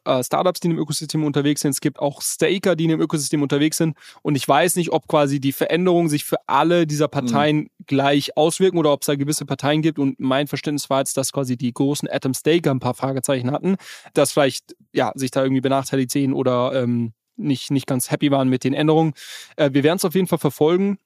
[0.05, 1.71] äh, Startups, die in dem Ökosystem unterwegs sind.
[1.71, 3.97] Es gibt auch Staker, die in dem Ökosystem unterwegs sind.
[4.23, 7.69] Und ich weiß nicht, ob quasi die Veränderungen sich für alle dieser Parteien mhm.
[7.87, 9.99] gleich auswirken oder ob es da gewisse Parteien gibt.
[9.99, 13.77] Und mein Verständnis war jetzt, dass quasi die großen Atom Staker ein paar Fragezeichen hatten,
[14.15, 18.49] dass vielleicht ja sich da irgendwie benachteiligt sehen oder ähm, nicht, nicht ganz happy waren
[18.49, 19.15] mit den Änderungen.
[19.57, 20.99] Äh, wir werden es auf jeden Fall verfolgen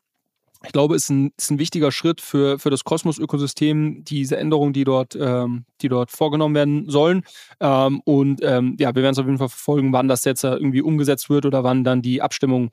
[0.65, 4.73] ich glaube, es ist ein, ist ein wichtiger Schritt für, für das Kosmos-Ökosystem, diese Änderungen,
[4.73, 7.25] die dort, ähm, die dort vorgenommen werden sollen.
[7.61, 10.83] Ähm, und ähm, ja, wir werden es auf jeden Fall verfolgen, wann das jetzt irgendwie
[10.83, 12.71] umgesetzt wird oder wann dann die Abstimmung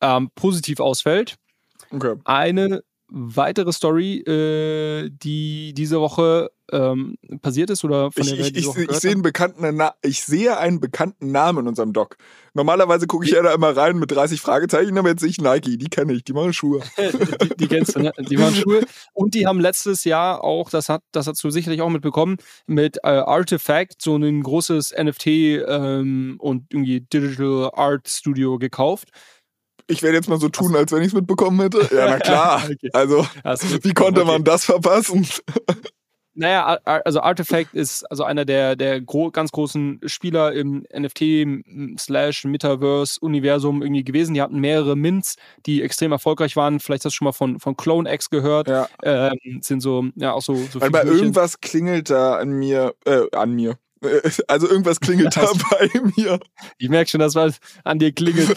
[0.00, 1.36] ähm, positiv ausfällt.
[1.90, 2.14] Okay.
[2.24, 8.66] Eine weitere Story, äh, die diese Woche ähm, passiert ist oder von der ich, ich,
[8.66, 12.16] ich, ich sehe einen bekannten Na ich sehe einen bekannten Namen in unserem Doc.
[12.54, 15.78] Normalerweise gucke ich ja da immer rein mit 30 Fragezeichen, aber jetzt sehe ich Nike,
[15.78, 16.82] die kenne ich, die machen Schuhe.
[16.98, 18.12] die, die, kennst du, ne?
[18.18, 18.82] Die machen Schuhe.
[19.14, 22.98] Und die haben letztes Jahr auch, das hat, das hast du sicherlich auch mitbekommen, mit
[23.04, 29.08] äh, Artifact so ein großes NFT ähm, und irgendwie Digital Art Studio gekauft
[29.88, 31.88] ich werde jetzt mal so tun, als wenn ich es mitbekommen hätte.
[31.94, 32.62] Ja, na klar.
[32.64, 32.90] okay.
[32.92, 33.26] Also,
[33.82, 35.26] wie konnte man das verpassen?
[36.34, 42.44] Naja, also Artifact ist also einer der, der gro ganz großen Spieler im NFT slash
[42.44, 44.34] Metaverse-Universum irgendwie gewesen.
[44.34, 46.80] Die hatten mehrere Mints, die extrem erfolgreich waren.
[46.80, 48.68] Vielleicht hast du schon mal von, von Clone X gehört.
[48.68, 48.88] Ja.
[49.02, 50.54] Ähm, sind so, ja, auch so.
[50.54, 53.76] so Weil bei irgendwas klingelt da an mir, äh, an mir,
[54.48, 56.38] Also irgendwas klingelt da bei mir.
[56.78, 58.56] Ich merke schon, dass was an dir klingelt.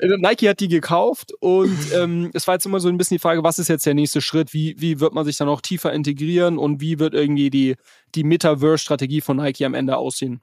[0.00, 3.42] Nike hat die gekauft und ähm, es war jetzt immer so ein bisschen die Frage,
[3.42, 4.52] was ist jetzt der nächste Schritt?
[4.52, 7.76] Wie, wie wird man sich dann auch tiefer integrieren und wie wird irgendwie die,
[8.14, 10.40] die Metaverse-Strategie von Nike am Ende aussehen?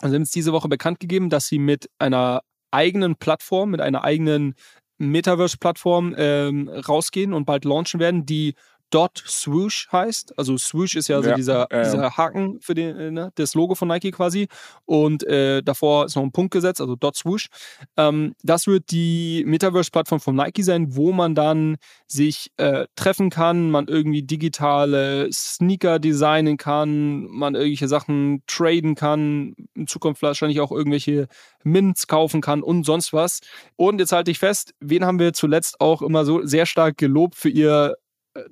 [0.00, 4.04] Also haben es diese Woche bekannt gegeben, dass sie mit einer eigenen Plattform, mit einer
[4.04, 4.54] eigenen
[4.98, 8.54] Metaverse-Plattform ähm, rausgehen und bald launchen werden, die
[8.90, 10.38] Dot Swoosh heißt.
[10.38, 13.54] Also Swoosh ist ja so ja, dieser, äh, dieser Haken für den, äh, ne, das
[13.54, 14.48] Logo von Nike quasi.
[14.86, 17.48] Und äh, davor ist noch ein Punkt gesetzt, also Dot Swoosh.
[17.96, 21.76] Ähm, das wird die Metaverse-Plattform von Nike sein, wo man dann
[22.06, 29.54] sich äh, treffen kann, man irgendwie digitale Sneaker designen kann, man irgendwelche Sachen traden kann,
[29.74, 31.28] in Zukunft wahrscheinlich auch irgendwelche
[31.64, 33.40] Mints kaufen kann und sonst was.
[33.76, 37.34] Und jetzt halte ich fest, wen haben wir zuletzt auch immer so sehr stark gelobt
[37.34, 37.96] für ihr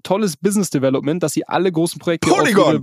[0.03, 2.82] tolles Business Development, dass sie alle großen Projekte Polygon.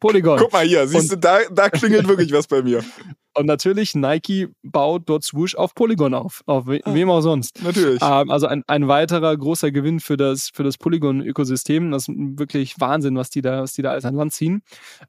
[0.00, 0.38] Polygon.
[0.38, 2.84] Guck mal hier, siehst du, da, da klingelt wirklich was bei mir.
[3.38, 6.42] Und natürlich, Nike baut dort Swoosh auf Polygon auf.
[6.46, 7.62] Auf we ah, wem auch sonst.
[7.62, 8.02] Natürlich.
[8.02, 11.92] Ähm, also ein, ein weiterer großer Gewinn für das, für das Polygon-Ökosystem.
[11.92, 14.62] Das ist wirklich Wahnsinn, was die da, was die da alles an Land ziehen.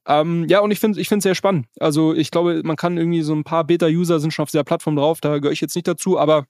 [0.06, 1.66] Ähm, ja, und ich finde es ich sehr spannend.
[1.80, 4.96] Also ich glaube, man kann irgendwie so ein paar Beta-User sind schon auf dieser Plattform
[4.96, 6.46] drauf, da gehöre ich jetzt nicht dazu, aber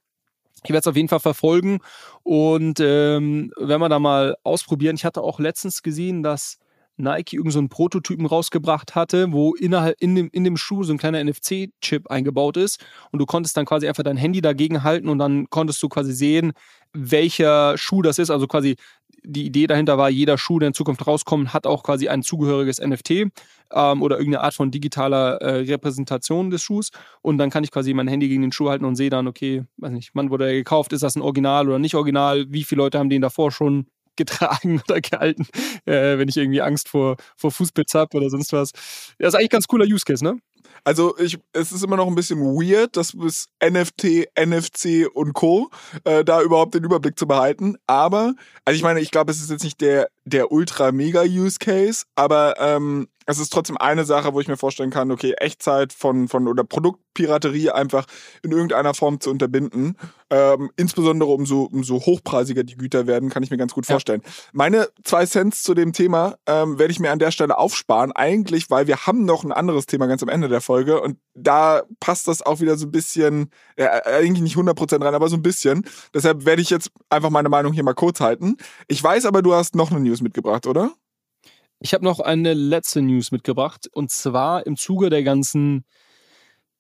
[0.64, 1.80] ich werde es auf jeden Fall verfolgen
[2.24, 4.96] und ähm, wenn wir da mal ausprobieren.
[4.96, 6.58] Ich hatte auch letztens gesehen, dass
[7.00, 10.98] Nike irgendeinen so Prototypen rausgebracht hatte, wo innerhalb in dem, in dem Schuh so ein
[10.98, 15.18] kleiner NFC-Chip eingebaut ist und du konntest dann quasi einfach dein Handy dagegen halten und
[15.18, 16.52] dann konntest du quasi sehen,
[16.94, 18.30] welcher Schuh das ist.
[18.30, 18.76] Also quasi
[19.32, 22.80] die Idee dahinter war, jeder Schuh, der in Zukunft rauskommt, hat auch quasi ein zugehöriges
[22.80, 23.12] NFT
[23.72, 26.90] ähm, oder irgendeine Art von digitaler äh, Repräsentation des Schuhs.
[27.22, 29.64] Und dann kann ich quasi mein Handy gegen den Schuh halten und sehe dann, okay,
[29.78, 32.82] weiß nicht, wann wurde er gekauft, ist das ein Original oder nicht Original, wie viele
[32.82, 33.88] Leute haben den davor schon
[34.20, 35.48] getragen oder gehalten,
[35.86, 38.72] äh, wenn ich irgendwie Angst vor, vor Fußpilz habe oder sonst was.
[39.18, 40.40] Das ist eigentlich ein ganz cooler Use Case, ne?
[40.84, 45.70] Also ich, es ist immer noch ein bisschen weird, das bis NFT, NFC und Co.
[46.04, 47.78] Äh, da überhaupt den Überblick zu behalten.
[47.88, 48.34] Aber,
[48.66, 53.38] also ich meine, ich glaube, es ist jetzt nicht der der Ultra-Mega-Use-Case, aber ähm, es
[53.38, 57.70] ist trotzdem eine Sache, wo ich mir vorstellen kann, okay, Echtzeit von, von oder Produktpiraterie
[57.70, 58.08] einfach
[58.42, 59.98] in irgendeiner Form zu unterbinden.
[60.32, 64.22] Ähm, insbesondere umso, umso hochpreisiger die Güter werden, kann ich mir ganz gut vorstellen.
[64.26, 64.32] Ja.
[64.54, 68.72] Meine zwei Cents zu dem Thema ähm, werde ich mir an der Stelle aufsparen, eigentlich,
[68.72, 72.28] weil wir haben noch ein anderes Thema ganz am Ende der Folge und da passt
[72.28, 75.86] das auch wieder so ein bisschen, äh, eigentlich nicht 100% rein, aber so ein bisschen.
[76.16, 78.58] Deshalb werde ich jetzt einfach meine Meinung hier mal kurz halten.
[78.88, 80.92] Ich weiß aber, du hast noch eine News mitgebracht, oder?
[81.80, 85.86] Ich habe noch eine letzte News mitgebracht und zwar im Zuge der ganzen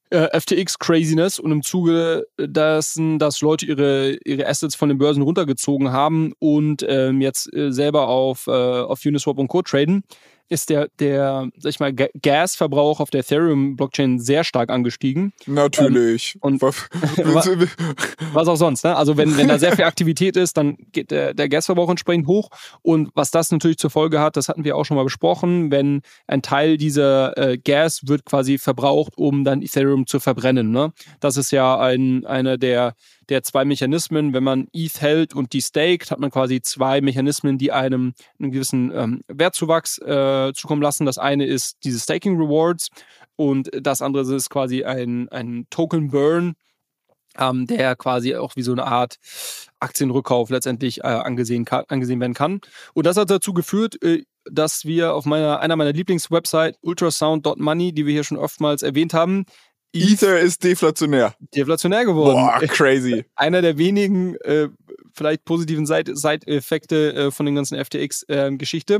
[0.09, 5.91] äh, FTX-Craziness und im Zuge dessen, dass Leute ihre, ihre Assets von den Börsen runtergezogen
[5.91, 9.61] haben und ähm, jetzt äh, selber auf, äh, auf Uniswap und Co.
[9.61, 10.03] traden,
[10.49, 15.31] ist der, der sag ich mal, Gasverbrauch auf der Ethereum-Blockchain sehr stark angestiegen.
[15.45, 16.35] Natürlich.
[16.35, 16.61] Ähm, und
[18.33, 18.83] was auch sonst.
[18.83, 18.95] Ne?
[18.95, 22.49] Also wenn, wenn da sehr viel Aktivität ist, dann geht der, der Gasverbrauch entsprechend hoch.
[22.81, 26.01] Und was das natürlich zur Folge hat, das hatten wir auch schon mal besprochen, wenn
[26.27, 30.71] ein Teil dieser äh, Gas wird quasi verbraucht, um dann Ethereum zu verbrennen.
[30.71, 30.91] Ne?
[31.19, 32.95] Das ist ja ein, einer der
[33.29, 34.33] der zwei Mechanismen.
[34.33, 38.51] Wenn man ETH hält und die staked, hat man quasi zwei Mechanismen, die einem einen
[38.51, 41.05] gewissen ähm, Wertzuwachs äh, zukommen lassen.
[41.05, 42.89] Das eine ist diese Staking Rewards
[43.35, 46.55] und das andere ist quasi ein, ein Token Burn,
[47.37, 49.17] ähm, der quasi auch wie so eine Art
[49.79, 52.59] Aktienrückkauf letztendlich äh, angesehen, angesehen werden kann.
[52.93, 58.05] Und das hat dazu geführt, äh, dass wir auf meiner, einer meiner Lieblingswebsite ultrasound.money, die
[58.05, 59.45] wir hier schon oftmals erwähnt haben,
[59.93, 61.33] Ether ist deflationär.
[61.55, 62.35] Deflationär geworden.
[62.35, 63.25] Boah, crazy.
[63.35, 64.69] Einer der wenigen äh,
[65.19, 68.95] vielleicht positiven Side-Effekte äh, von den ganzen FTX-Geschichte.
[68.95, 68.99] Äh,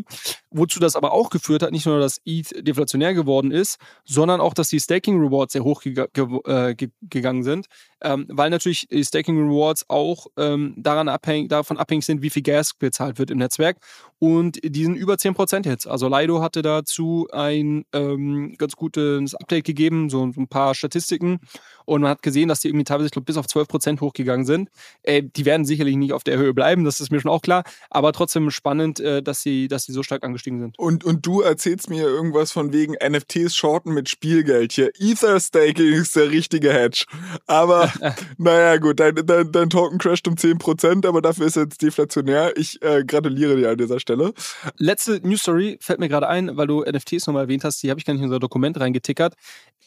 [0.52, 4.54] Wozu das aber auch geführt hat, nicht nur, dass ETH deflationär geworden ist, sondern auch,
[4.54, 7.68] dass die Staking Rewards sehr hoch äh, ge gegangen sind,
[8.02, 12.44] ähm, weil natürlich die Staking Rewards auch ähm, daran abhängig, davon abhängig sind, wie viel
[12.44, 13.78] Gas bezahlt wird im Netzwerk.
[14.20, 15.88] Und die sind über 10% jetzt.
[15.88, 21.40] Also Lido hatte dazu ein ähm, ganz gutes Update gegeben, so, so, ein paar Statistiken.
[21.86, 24.70] Und man hat gesehen, dass die irgendwie teilweise, ich glaube, bis auf 12% hochgegangen sind.
[25.04, 27.64] Äh, die werden sicherlich nicht auf der Höhe bleiben, das ist mir schon auch klar.
[27.90, 30.78] Aber trotzdem spannend, äh, dass, sie, dass sie so stark angestiegen sind.
[30.78, 34.92] Und, und du erzählst mir irgendwas von wegen NFTs shorten mit Spielgeld hier.
[35.00, 37.06] Ether Staking ist der richtige Hedge.
[37.48, 37.92] Aber
[38.38, 42.54] naja, gut, dein, dein, dein Token crasht um 10%, aber dafür ist er jetzt deflationär.
[42.58, 44.34] Ich äh, gratuliere dir an dieser Stelle.
[44.78, 48.00] Letzte News Story fällt mir gerade ein, weil du NFTs nochmal erwähnt hast, die habe
[48.00, 49.36] ich gar nicht in unser Dokument reingetickert.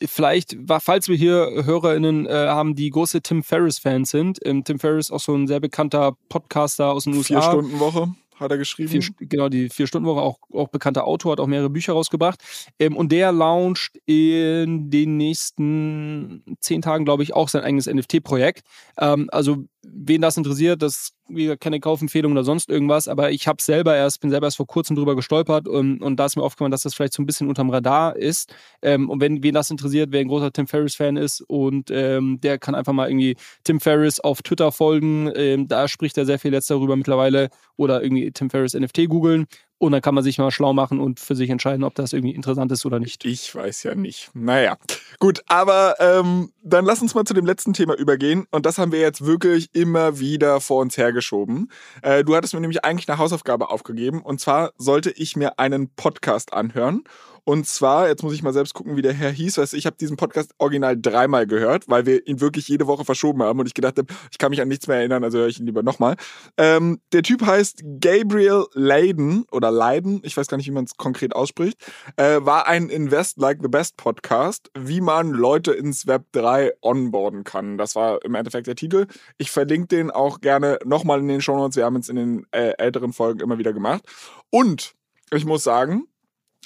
[0.05, 4.39] Vielleicht, falls wir hier HörerInnen äh, haben, die große Tim Ferriss-Fans sind.
[4.45, 7.41] Ähm, Tim Ferriss auch so ein sehr bekannter Podcaster aus den USA.
[7.41, 8.91] Vier Stunden Woche hat er geschrieben.
[8.91, 12.41] Vier, genau, die Vier-Stunden-Woche, auch, auch bekannter Autor, hat auch mehrere Bücher rausgebracht.
[12.79, 18.63] Ähm, und der launcht in den nächsten zehn Tagen, glaube ich, auch sein eigenes NFT-Projekt.
[18.99, 23.63] Ähm, also wen das interessiert, das wie keine Kaufempfehlung oder sonst irgendwas, aber ich habe
[23.63, 26.71] selber erst, bin selber erst vor kurzem drüber gestolpert und, und da ist mir aufgefallen,
[26.71, 28.55] dass das vielleicht so ein bisschen unterm Radar ist.
[28.83, 32.59] Ähm, und wenn wen das interessiert, wer ein großer Tim Ferriss-Fan ist und ähm, der
[32.59, 35.31] kann einfach mal irgendwie Tim Ferriss auf Twitter folgen.
[35.35, 39.47] Ähm, da spricht er sehr viel jetzt darüber mittlerweile oder irgendwie Tim Ferriss NFT googeln
[39.83, 42.37] und dann kann man sich mal schlau machen und für sich entscheiden, ob das irgendwie
[42.37, 43.25] interessant ist oder nicht.
[43.25, 44.31] Ich weiß ja nicht.
[44.33, 44.77] Naja,
[45.19, 48.47] gut, aber ähm, dann lass uns mal zu dem letzten Thema übergehen.
[48.53, 51.69] Und das haben wir jetzt wirklich immer wieder vor uns hergeschoben.
[52.03, 54.23] Äh, du hattest mir nämlich eigentlich eine Hausaufgabe aufgegeben.
[54.23, 57.03] Und zwar sollte ich mir einen Podcast anhören.
[57.45, 59.59] Und zwar, jetzt muss ich mal selbst gucken, wie der Herr hieß.
[59.59, 63.43] Weißt, ich habe diesen Podcast original dreimal gehört, weil wir ihn wirklich jede Woche verschoben
[63.43, 65.59] haben und ich gedacht habe, ich kann mich an nichts mehr erinnern, also höre ich
[65.59, 66.15] ihn lieber nochmal.
[66.57, 70.97] Ähm, der Typ heißt Gabriel Leiden oder Leiden, ich weiß gar nicht, wie man es
[70.97, 71.79] konkret ausspricht,
[72.17, 77.43] äh, war ein Invest Like the Best Podcast, wie man Leute ins Web 3 onboarden
[77.43, 77.77] kann.
[77.77, 79.07] Das war im Endeffekt der Titel.
[79.39, 81.77] Ich verlinke den auch gerne nochmal in den Show Notes.
[81.77, 84.05] Wir haben es in den äh, älteren Folgen immer wieder gemacht.
[84.51, 84.95] Und
[85.33, 86.07] ich muss sagen,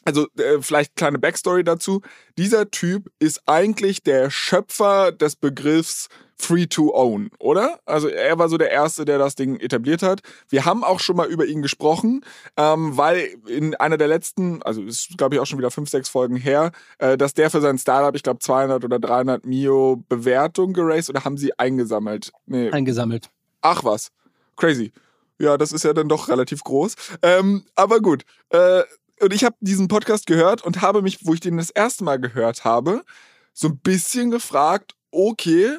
[0.07, 2.00] also äh, vielleicht kleine Backstory dazu.
[2.38, 7.80] Dieser Typ ist eigentlich der Schöpfer des Begriffs Free to Own, oder?
[7.86, 10.20] Also er war so der Erste, der das Ding etabliert hat.
[10.48, 12.24] Wir haben auch schon mal über ihn gesprochen,
[12.57, 16.09] ähm, weil in einer der letzten, also ist glaube ich auch schon wieder fünf, sechs
[16.09, 20.72] Folgen her, äh, dass der für sein Startup, ich glaube 200 oder 300 Mio Bewertung
[20.72, 22.32] geraced oder haben sie eingesammelt?
[22.44, 22.70] Nee.
[22.70, 23.30] Eingesammelt.
[23.62, 24.12] Ach was,
[24.57, 24.92] crazy.
[25.38, 26.94] Ja, das ist ja dann doch relativ groß.
[27.22, 28.82] Ähm, aber gut, äh,
[29.21, 32.21] und ich habe diesen Podcast gehört und habe mich, wo ich den das erste Mal
[32.21, 33.03] gehört habe,
[33.53, 35.79] so ein bisschen gefragt, okay,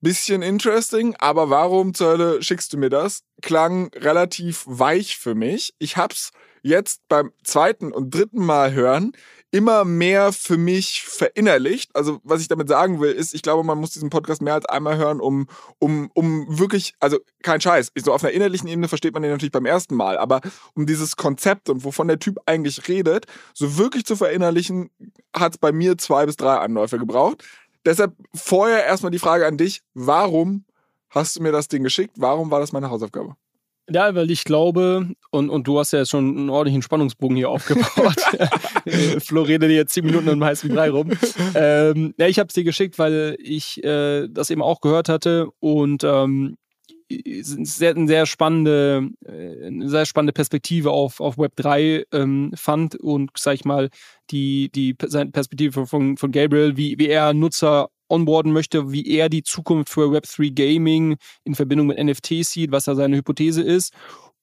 [0.00, 3.22] bisschen interesting, aber warum zur Hölle schickst du mir das?
[3.42, 5.74] Klang relativ weich für mich.
[5.78, 6.30] Ich hab's
[6.62, 9.12] jetzt beim zweiten und dritten Mal hören
[9.52, 11.94] immer mehr für mich verinnerlicht.
[11.94, 14.66] Also was ich damit sagen will, ist, ich glaube, man muss diesen Podcast mehr als
[14.66, 15.48] einmal hören, um,
[15.78, 19.52] um, um wirklich, also kein Scheiß, so auf einer innerlichen Ebene versteht man den natürlich
[19.52, 20.40] beim ersten Mal, aber
[20.74, 24.90] um dieses Konzept und wovon der Typ eigentlich redet, so wirklich zu verinnerlichen,
[25.34, 27.44] hat es bei mir zwei bis drei Anläufe gebraucht.
[27.84, 30.64] Deshalb vorher erstmal die Frage an dich, warum
[31.08, 32.14] hast du mir das Ding geschickt?
[32.16, 33.34] Warum war das meine Hausaufgabe?
[33.92, 37.50] Ja, weil ich glaube, und, und du hast ja jetzt schon einen ordentlichen Spannungsbogen hier
[37.50, 38.14] aufgebaut.
[39.20, 41.10] Flo redet jetzt zehn Minuten im heißen Brei rum.
[41.54, 45.48] Ähm, ja, ich habe es dir geschickt, weil ich äh, das eben auch gehört hatte
[45.58, 46.56] und ähm,
[47.42, 52.94] sehr, eine sehr spannende, äh, eine sehr spannende Perspektive auf, auf Web 3 ähm, fand
[52.96, 53.88] und sag ich mal,
[54.30, 59.42] die, die Perspektive von, von Gabriel, wie, wie er Nutzer onboarden möchte, wie er die
[59.42, 63.94] Zukunft für Web3 Gaming in Verbindung mit NFTs sieht, was da seine Hypothese ist.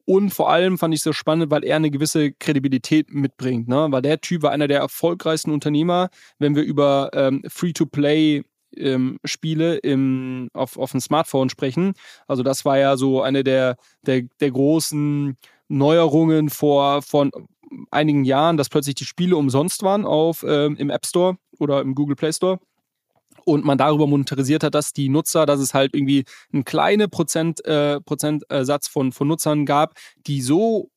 [0.05, 3.67] Und vor allem fand ich es so spannend, weil er eine gewisse Kredibilität mitbringt.
[3.67, 3.87] Ne?
[3.89, 6.09] Weil der Typ war einer der erfolgreichsten Unternehmer,
[6.39, 8.43] wenn wir über ähm, Free-to-Play
[8.77, 11.93] ähm, Spiele im, auf, auf dem Smartphone sprechen.
[12.25, 15.35] Also das war ja so eine der, der, der großen
[15.67, 17.31] Neuerungen vor von
[17.91, 21.95] einigen Jahren, dass plötzlich die Spiele umsonst waren auf, ähm, im App Store oder im
[21.95, 22.59] Google Play Store
[23.47, 27.63] und man darüber monetarisiert hat, dass die Nutzer, dass es halt irgendwie einen kleinen Prozent,
[27.65, 29.93] äh, Prozentsatz von, von Nutzern gab,
[30.27, 30.89] die so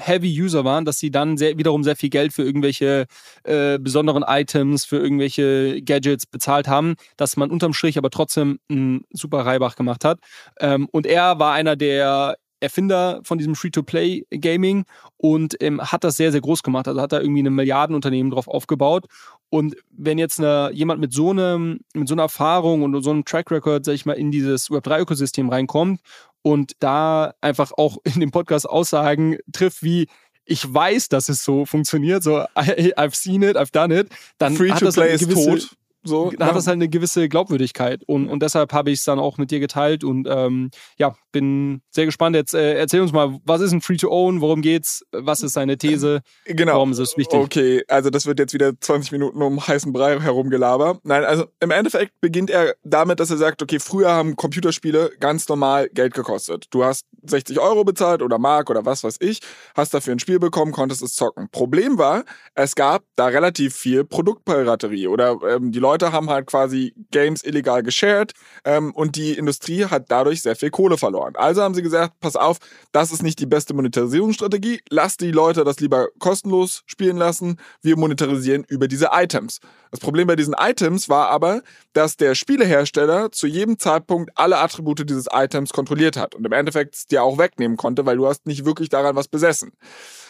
[0.00, 3.06] Heavy User waren, dass sie dann sehr, wiederum sehr viel Geld für irgendwelche
[3.42, 9.04] äh, besonderen Items, für irgendwelche Gadgets bezahlt haben, dass man unterm Strich aber trotzdem einen
[9.10, 10.20] super Reibach gemacht hat.
[10.60, 14.84] Ähm, und er war einer der Erfinder von diesem Free-to-Play-Gaming
[15.16, 16.88] und ähm, hat das sehr, sehr groß gemacht.
[16.88, 19.06] Also hat da irgendwie ein Milliardenunternehmen drauf aufgebaut.
[19.50, 23.24] Und wenn jetzt eine, jemand mit so, einem, mit so einer Erfahrung und so einem
[23.24, 26.00] Track Record, sag ich mal, in dieses Web3-Ökosystem reinkommt
[26.42, 30.08] und da einfach auch in dem Podcast Aussagen trifft wie,
[30.44, 34.70] ich weiß, dass es so funktioniert, so I've seen it, I've done it, dann Free
[34.70, 35.76] hat to das play ist tot.
[36.08, 39.18] So, da hat das halt eine gewisse Glaubwürdigkeit und, und deshalb habe ich es dann
[39.18, 42.36] auch mit dir geteilt und ähm, ja, bin sehr gespannt.
[42.36, 46.20] Jetzt äh, erzähl uns mal, was ist ein Free-to-Own, worum geht's, was ist seine These,
[46.44, 46.72] genau.
[46.72, 47.38] warum ist es wichtig?
[47.38, 51.00] Okay, also das wird jetzt wieder 20 Minuten um heißen Brei herumgelabert.
[51.04, 55.48] Nein, also im Endeffekt beginnt er damit, dass er sagt, okay, früher haben Computerspiele ganz
[55.48, 56.66] normal Geld gekostet.
[56.70, 59.40] Du hast 60 Euro bezahlt oder Mark oder was weiß ich,
[59.74, 61.48] hast dafür ein Spiel bekommen, konntest es zocken.
[61.50, 66.94] Problem war, es gab da relativ viel Produktpiraterie oder ähm, die Leute haben halt quasi
[67.10, 68.32] Games illegal geshared
[68.64, 71.34] ähm, und die Industrie hat dadurch sehr viel Kohle verloren.
[71.36, 72.58] Also haben sie gesagt, pass auf,
[72.92, 77.96] das ist nicht die beste Monetarisierungsstrategie, lass die Leute das lieber kostenlos spielen lassen, wir
[77.96, 79.60] monetarisieren über diese Items.
[79.90, 85.08] Das Problem bei diesen Items war aber, dass der Spielehersteller zu jedem Zeitpunkt alle Attribute
[85.08, 88.46] dieses Items kontrolliert hat und im Endeffekt es dir auch wegnehmen konnte, weil du hast
[88.46, 89.72] nicht wirklich daran was besessen.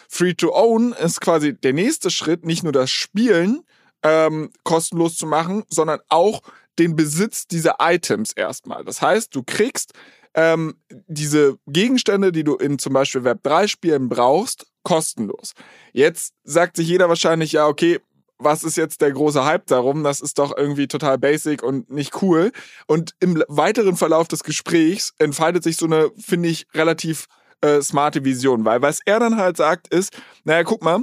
[0.09, 3.63] Free to Own ist quasi der nächste Schritt, nicht nur das Spielen,
[4.03, 6.43] ähm, kostenlos zu machen, sondern auch
[6.79, 8.85] den Besitz dieser Items erstmal.
[8.85, 9.93] Das heißt, du kriegst
[10.35, 10.77] ähm,
[11.07, 15.53] diese Gegenstände, die du in zum Beispiel Web 3 Spielen brauchst, kostenlos.
[15.93, 17.99] Jetzt sagt sich jeder wahrscheinlich, ja, okay,
[18.39, 20.05] was ist jetzt der große Hype darum?
[20.05, 22.53] Das ist doch irgendwie total basic und nicht cool.
[22.87, 27.27] Und im weiteren Verlauf des Gesprächs entfaltet sich so eine, finde ich, relativ
[27.61, 31.03] äh, smarte Vision, weil was er dann halt sagt ist, naja, guck mal,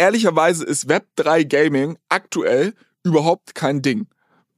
[0.00, 2.72] ehrlicherweise ist Web3 Gaming aktuell
[3.04, 4.06] überhaupt kein Ding.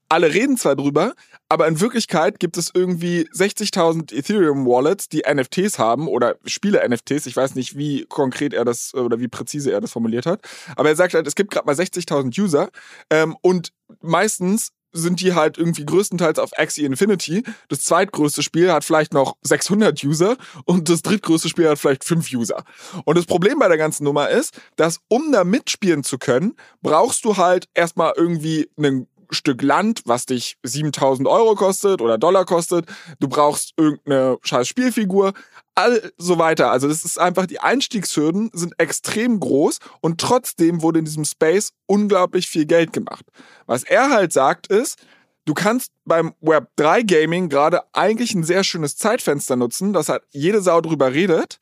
[0.09, 1.15] Alle reden zwar drüber,
[1.49, 7.27] aber in Wirklichkeit gibt es irgendwie 60.000 Ethereum Wallets, die NFTs haben oder Spiele NFTs.
[7.27, 10.43] Ich weiß nicht, wie konkret er das oder wie präzise er das formuliert hat.
[10.77, 12.71] Aber er sagt halt, es gibt gerade mal 60.000 User
[13.11, 17.43] ähm, und meistens sind die halt irgendwie größtenteils auf Axie Infinity.
[17.69, 22.33] Das zweitgrößte Spiel hat vielleicht noch 600 User und das drittgrößte Spiel hat vielleicht 5
[22.33, 22.65] User.
[23.05, 27.25] Und das Problem bei der ganzen Nummer ist, dass um da mitspielen zu können, brauchst
[27.25, 32.87] du halt erstmal irgendwie einen Stück Land, was dich 7000 Euro kostet oder Dollar kostet.
[33.19, 35.33] Du brauchst irgendeine scheiß Spielfigur,
[35.75, 36.71] all so weiter.
[36.71, 41.73] Also das ist einfach, die Einstiegshürden sind extrem groß und trotzdem wurde in diesem Space
[41.87, 43.25] unglaublich viel Geld gemacht.
[43.67, 44.99] Was er halt sagt ist,
[45.45, 50.23] du kannst beim Web 3 Gaming gerade eigentlich ein sehr schönes Zeitfenster nutzen, dass halt
[50.31, 51.59] jede Sau drüber redet,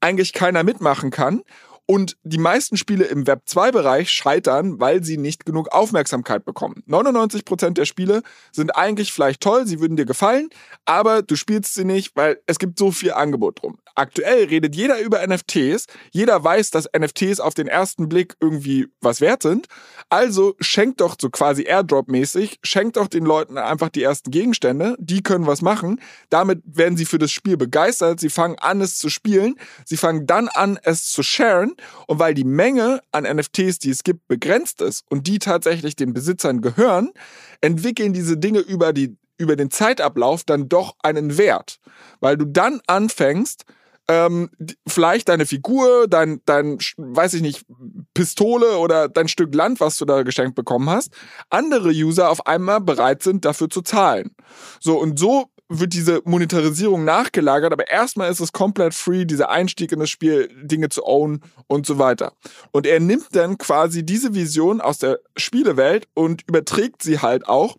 [0.00, 1.42] eigentlich keiner mitmachen kann
[1.86, 6.82] und die meisten Spiele im Web 2-Bereich scheitern, weil sie nicht genug Aufmerksamkeit bekommen.
[6.88, 10.48] 99% der Spiele sind eigentlich vielleicht toll, sie würden dir gefallen,
[10.84, 13.78] aber du spielst sie nicht, weil es gibt so viel Angebot drum.
[13.94, 15.86] Aktuell redet jeder über NFTs.
[16.10, 19.66] Jeder weiß, dass NFTs auf den ersten Blick irgendwie was wert sind.
[20.08, 24.96] Also schenkt doch so quasi Airdrop-mäßig, schenkt doch den Leuten einfach die ersten Gegenstände.
[24.98, 26.00] Die können was machen.
[26.30, 28.20] Damit werden sie für das Spiel begeistert.
[28.20, 29.56] Sie fangen an, es zu spielen.
[29.84, 31.74] Sie fangen dann an, es zu sharen.
[32.06, 36.12] Und weil die Menge an NFTs, die es gibt, begrenzt ist und die tatsächlich den
[36.12, 37.12] Besitzern gehören,
[37.60, 41.80] entwickeln diese Dinge über die über den Zeitablauf dann doch einen Wert,
[42.20, 43.64] weil du dann anfängst,
[44.08, 44.50] ähm,
[44.86, 47.64] vielleicht deine Figur, dein, dein, weiß ich nicht,
[48.12, 51.12] Pistole oder dein Stück Land, was du da geschenkt bekommen hast,
[51.50, 54.34] andere User auf einmal bereit sind, dafür zu zahlen.
[54.80, 59.92] So, und so wird diese Monetarisierung nachgelagert, aber erstmal ist es komplett free, dieser Einstieg
[59.92, 62.34] in das Spiel, Dinge zu own und so weiter.
[62.70, 67.76] Und er nimmt dann quasi diese Vision aus der Spielewelt und überträgt sie halt auch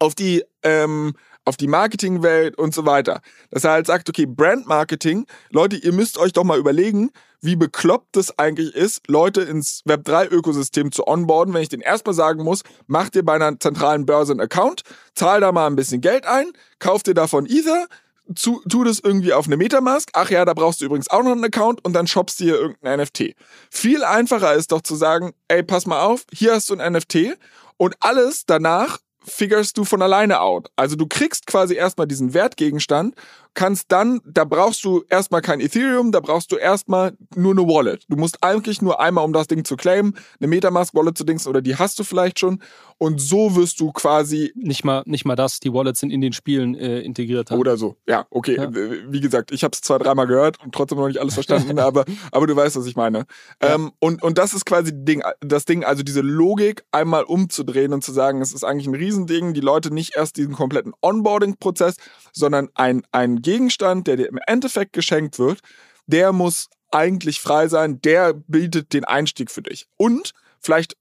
[0.00, 1.14] auf die ähm,
[1.48, 3.20] auf die Marketingwelt und so weiter.
[3.50, 8.16] Dass er halt sagt, okay, Brandmarketing, Leute, ihr müsst euch doch mal überlegen, wie bekloppt
[8.16, 13.16] es eigentlich ist, Leute ins Web3-Ökosystem zu onboarden, wenn ich den erstmal sagen muss, macht
[13.16, 14.82] ihr bei einer zentralen Börse einen Account,
[15.14, 17.86] zahl da mal ein bisschen Geld ein, kauft ihr davon Ether,
[18.34, 20.10] zu, tu das irgendwie auf eine Metamask.
[20.12, 22.56] Ach ja, da brauchst du übrigens auch noch einen Account und dann shoppst du hier
[22.56, 23.34] irgendein NFT.
[23.70, 27.38] Viel einfacher ist doch zu sagen, ey, pass mal auf, hier hast du ein NFT
[27.78, 30.70] und alles danach figurst du von alleine out.
[30.76, 33.14] Also du kriegst quasi erstmal diesen Wertgegenstand
[33.54, 38.04] kannst dann, da brauchst du erstmal kein Ethereum, da brauchst du erstmal nur eine Wallet.
[38.08, 41.62] Du musst eigentlich nur einmal, um das Ding zu claimen, eine Metamask-Wallet zu dingsen oder
[41.62, 42.62] die hast du vielleicht schon.
[42.98, 44.52] Und so wirst du quasi.
[44.56, 47.52] Nicht mal, nicht mal das, die Wallets sind in den Spielen äh, integriert.
[47.52, 48.56] Oder so, ja, okay.
[48.56, 48.70] Ja.
[48.72, 52.04] Wie gesagt, ich habe es zwei, dreimal gehört und trotzdem noch nicht alles verstanden, aber,
[52.32, 53.26] aber du weißt, was ich meine.
[53.62, 53.74] Ja.
[53.74, 58.02] Ähm, und, und das ist quasi Ding, das Ding, also diese Logik einmal umzudrehen und
[58.02, 61.96] zu sagen, es ist eigentlich ein Riesending, die Leute nicht erst diesen kompletten Onboarding-Prozess,
[62.32, 65.60] sondern ein, ein Gegenstand, der dir im Endeffekt geschenkt wird,
[66.06, 69.86] der muss eigentlich frei sein, der bietet den Einstieg für dich.
[69.96, 70.96] Und vielleicht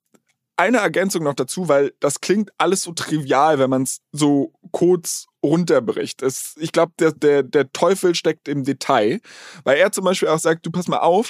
[0.58, 5.28] eine Ergänzung noch dazu, weil das klingt alles so trivial, wenn man es so kurz
[5.44, 6.24] runterbricht.
[6.24, 9.22] Es, ich glaube, der, der, der Teufel steckt im Detail,
[9.64, 11.30] weil er zum Beispiel auch sagt, du pass mal auf,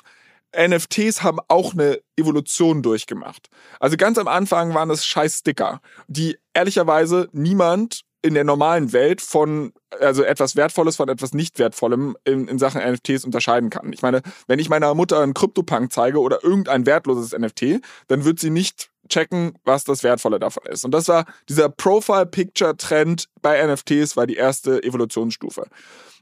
[0.58, 3.50] NFTs haben auch eine Evolution durchgemacht.
[3.82, 9.22] Also ganz am Anfang waren es scheiß Sticker, die ehrlicherweise niemand in der normalen Welt
[9.22, 13.94] von, also etwas Wertvolles von etwas nicht Wertvollem in, in Sachen NFTs unterscheiden kann.
[13.94, 18.40] Ich meine, wenn ich meiner Mutter einen Krypto-Punk zeige oder irgendein wertloses NFT, dann wird
[18.40, 20.84] sie nicht checken, was das Wertvolle davon ist.
[20.84, 25.66] Und das war dieser Profile-Picture-Trend bei NFTs, war die erste Evolutionsstufe.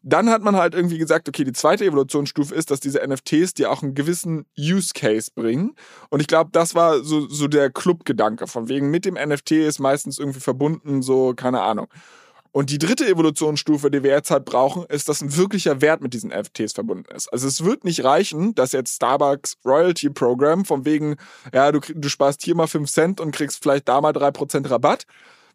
[0.07, 3.72] Dann hat man halt irgendwie gesagt, okay, die zweite Evolutionsstufe ist, dass diese NFTs dir
[3.72, 5.76] auch einen gewissen Use Case bringen.
[6.11, 8.45] Und ich glaube, das war so, so der Club-Gedanke.
[8.45, 11.88] Von wegen mit dem NFT ist meistens irgendwie verbunden, so, keine Ahnung.
[12.56, 16.14] Und die dritte Evolutionsstufe, die wir jetzt halt brauchen, ist, dass ein wirklicher Wert mit
[16.14, 17.28] diesen NFTs verbunden ist.
[17.28, 21.18] Also es wird nicht reichen, dass jetzt Starbucks Royalty Program von wegen,
[21.53, 25.03] ja, du, du sparst hier mal 5 Cent und kriegst vielleicht da mal 3% Rabatt,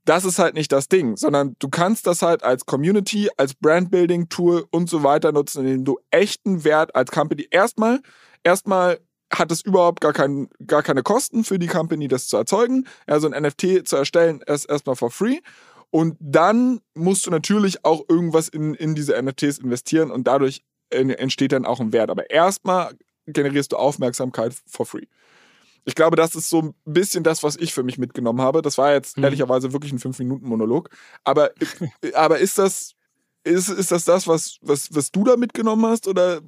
[0.05, 4.67] das ist halt nicht das Ding, sondern du kannst das halt als Community, als Brandbuilding-Tool
[4.71, 8.01] und so weiter nutzen, indem du echten Wert als Company erstmal,
[8.45, 9.01] erstmal
[9.33, 12.87] hat es überhaupt gar, kein, gar keine Kosten für die Company, das zu erzeugen.
[13.07, 15.39] Also ein NFT zu erstellen, ist erstmal for free.
[15.91, 21.53] Und dann musst du natürlich auch irgendwas in, in diese NFTs investieren und dadurch entsteht
[21.53, 22.11] dann auch ein Wert.
[22.11, 25.07] Aber erstmal generierst du Aufmerksamkeit for free.
[25.85, 28.63] Ich glaube, das ist so ein bisschen das, was ich für mich mitgenommen habe.
[28.63, 29.25] Das war jetzt mhm.
[29.25, 30.91] ehrlicherweise wirklich ein 5-Minuten-Monolog.
[31.25, 31.51] Aber,
[32.15, 32.93] aber ist das,
[33.45, 36.07] ist, ist das das, was, was, was du da mitgenommen hast?
[36.07, 36.41] Oder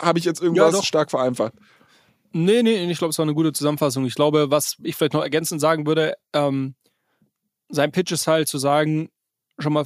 [0.00, 1.54] habe ich jetzt irgendwas ja, stark vereinfacht?
[2.32, 4.04] Nee, nee, ich glaube, es war eine gute Zusammenfassung.
[4.06, 6.74] Ich glaube, was ich vielleicht noch ergänzend sagen würde, ähm,
[7.70, 9.10] sein Pitch ist halt zu sagen,
[9.58, 9.84] schon mal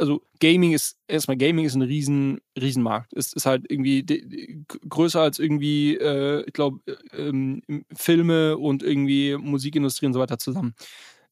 [0.00, 3.12] also Gaming ist, erstmal Gaming ist ein riesen, Riesenmarkt.
[3.12, 7.62] Es ist halt irgendwie größer als irgendwie, äh, ich glaube, äh, ähm,
[7.94, 10.74] Filme und irgendwie Musikindustrie und so weiter zusammen.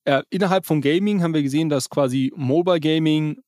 [0.04, 3.42] Äh, innerhalb von Gaming haben wir gesehen, dass quasi Mobile Gaming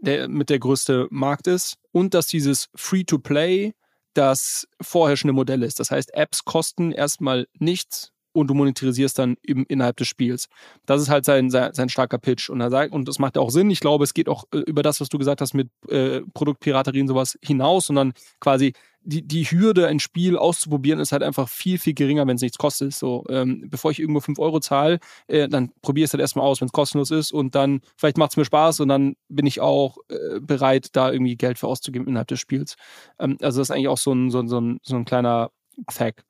[0.00, 3.74] der, mit der größte Markt ist und dass dieses Free-to-Play
[4.14, 5.80] das vorherrschende Modell ist.
[5.80, 10.48] Das heißt, Apps kosten erstmal nichts und du monetarisierst dann im, innerhalb des Spiels.
[10.86, 12.50] Das ist halt sein, sein, sein starker Pitch.
[12.50, 13.70] Und, er sagt, und das macht ja auch Sinn.
[13.70, 17.00] Ich glaube, es geht auch äh, über das, was du gesagt hast mit äh, Produktpiraterie
[17.00, 18.72] und sowas hinaus, sondern quasi
[19.06, 22.58] die, die Hürde, ein Spiel auszuprobieren, ist halt einfach viel, viel geringer, wenn es nichts
[22.58, 22.94] kostet.
[22.94, 26.46] So, ähm, bevor ich irgendwo 5 Euro zahle, äh, dann probiere ich es halt erstmal
[26.46, 29.46] aus, wenn es kostenlos ist und dann vielleicht macht es mir Spaß und dann bin
[29.46, 32.76] ich auch äh, bereit, da irgendwie Geld für auszugeben innerhalb des Spiels.
[33.18, 35.50] Ähm, also das ist eigentlich auch so ein, so so ein, so ein kleiner
[35.90, 36.24] Fact.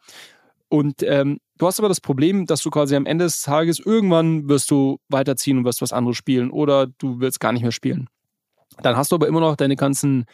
[0.69, 4.49] Und ähm, du hast aber das Problem, dass du quasi am Ende des Tages irgendwann
[4.49, 8.09] wirst du weiterziehen und wirst was anderes spielen oder du willst gar nicht mehr spielen.
[8.83, 10.25] Dann hast du aber immer noch deine ganzen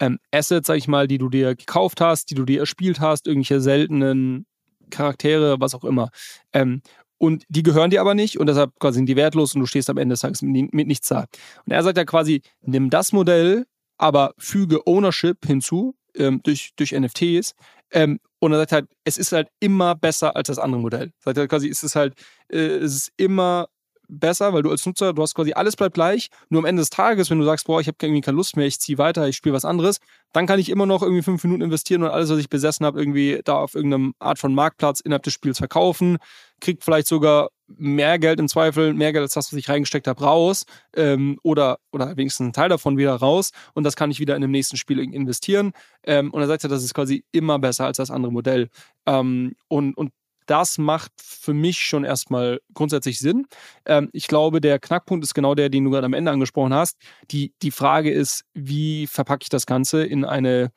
[0.00, 3.26] ähm, Assets, sag ich mal, die du dir gekauft hast, die du dir erspielt hast,
[3.26, 4.46] irgendwelche seltenen
[4.90, 6.10] Charaktere, was auch immer.
[6.52, 6.82] Ähm,
[7.18, 9.90] und die gehören dir aber nicht und deshalb quasi sind die wertlos und du stehst
[9.90, 11.26] am Ende des Tages mit, mit nichts da.
[11.66, 13.66] Und er sagt ja quasi, nimm das Modell,
[13.96, 17.54] aber füge Ownership hinzu ähm, durch, durch NFTs.
[17.90, 21.12] Ähm, und er sagt halt, es ist halt immer besser als das andere Modell.
[21.24, 22.14] Sagt er quasi, es ist halt,
[22.50, 23.68] äh, es ist immer
[24.08, 26.30] besser, weil du als Nutzer, du hast quasi alles bleibt gleich.
[26.48, 28.66] Nur am Ende des Tages, wenn du sagst, boah, ich habe irgendwie keine Lust mehr,
[28.66, 29.98] ich ziehe weiter, ich spiele was anderes,
[30.32, 32.98] dann kann ich immer noch irgendwie fünf Minuten investieren und alles, was ich besessen habe,
[32.98, 36.18] irgendwie da auf irgendeinem Art von Marktplatz innerhalb des Spiels verkaufen,
[36.60, 40.22] kriegt vielleicht sogar mehr Geld im Zweifel, mehr Geld als das, was ich reingesteckt habe,
[40.22, 40.64] raus
[40.96, 44.42] ähm, oder, oder wenigstens einen Teil davon wieder raus und das kann ich wieder in
[44.42, 45.72] dem nächsten Spiel investieren.
[46.04, 48.70] Ähm, und er sagt ja, das ist quasi immer besser als das andere Modell.
[49.06, 50.12] Ähm, und, und
[50.48, 53.46] das macht für mich schon erstmal grundsätzlich Sinn.
[53.84, 56.96] Ähm, ich glaube, der Knackpunkt ist genau der, den du gerade am Ende angesprochen hast.
[57.30, 60.72] Die, die Frage ist, wie verpacke ich das Ganze in eine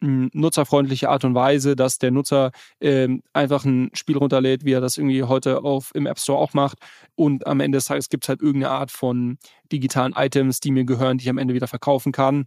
[0.00, 4.80] hm, nutzerfreundliche Art und Weise, dass der Nutzer ähm, einfach ein Spiel runterlädt, wie er
[4.80, 6.78] das irgendwie heute auf, im App Store auch macht.
[7.16, 9.38] Und am Ende des Tages gibt es halt irgendeine Art von
[9.72, 12.46] digitalen Items, die mir gehören, die ich am Ende wieder verkaufen kann.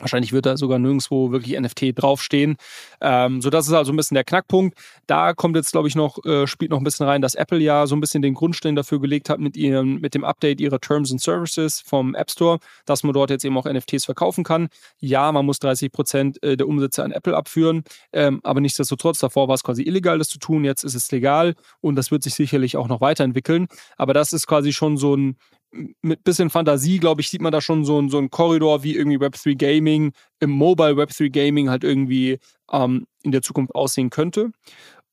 [0.00, 2.56] Wahrscheinlich wird da sogar nirgendwo wirklich NFT draufstehen.
[3.00, 4.76] Ähm, so, das ist also ein bisschen der Knackpunkt.
[5.06, 7.86] Da kommt jetzt, glaube ich, noch, äh, spielt noch ein bisschen rein, dass Apple ja
[7.86, 11.12] so ein bisschen den Grundstein dafür gelegt hat mit ihrem, mit dem Update ihrer Terms
[11.12, 14.68] and Services vom App Store, dass man dort jetzt eben auch NFTs verkaufen kann.
[14.98, 19.48] Ja, man muss 30 Prozent äh, der Umsätze an Apple abführen, ähm, aber nichtsdestotrotz, davor
[19.48, 20.64] war es quasi illegal, das zu tun.
[20.64, 23.68] Jetzt ist es legal und das wird sich sicherlich auch noch weiterentwickeln.
[23.96, 25.36] Aber das ist quasi schon so ein
[25.72, 29.18] mit bisschen Fantasie, glaube ich, sieht man da schon so, so einen Korridor, wie irgendwie
[29.18, 32.38] Web3 Gaming, im Mobile Web3 Gaming halt irgendwie
[32.72, 34.50] ähm, in der Zukunft aussehen könnte.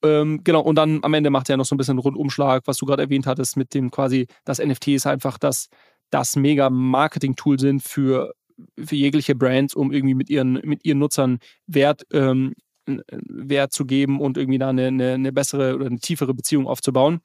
[0.04, 2.86] Ähm, genau, und dann am Ende macht er noch so ein bisschen Rundumschlag, was du
[2.86, 5.70] gerade erwähnt hattest, mit dem quasi, dass NFTs einfach das,
[6.10, 8.34] das mega Marketing-Tool sind für,
[8.78, 12.54] für jegliche Brands, um irgendwie mit ihren, mit ihren Nutzern Wert ähm,
[13.10, 17.20] Wert zu geben und irgendwie da eine, eine, eine, bessere oder eine tiefere Beziehung aufzubauen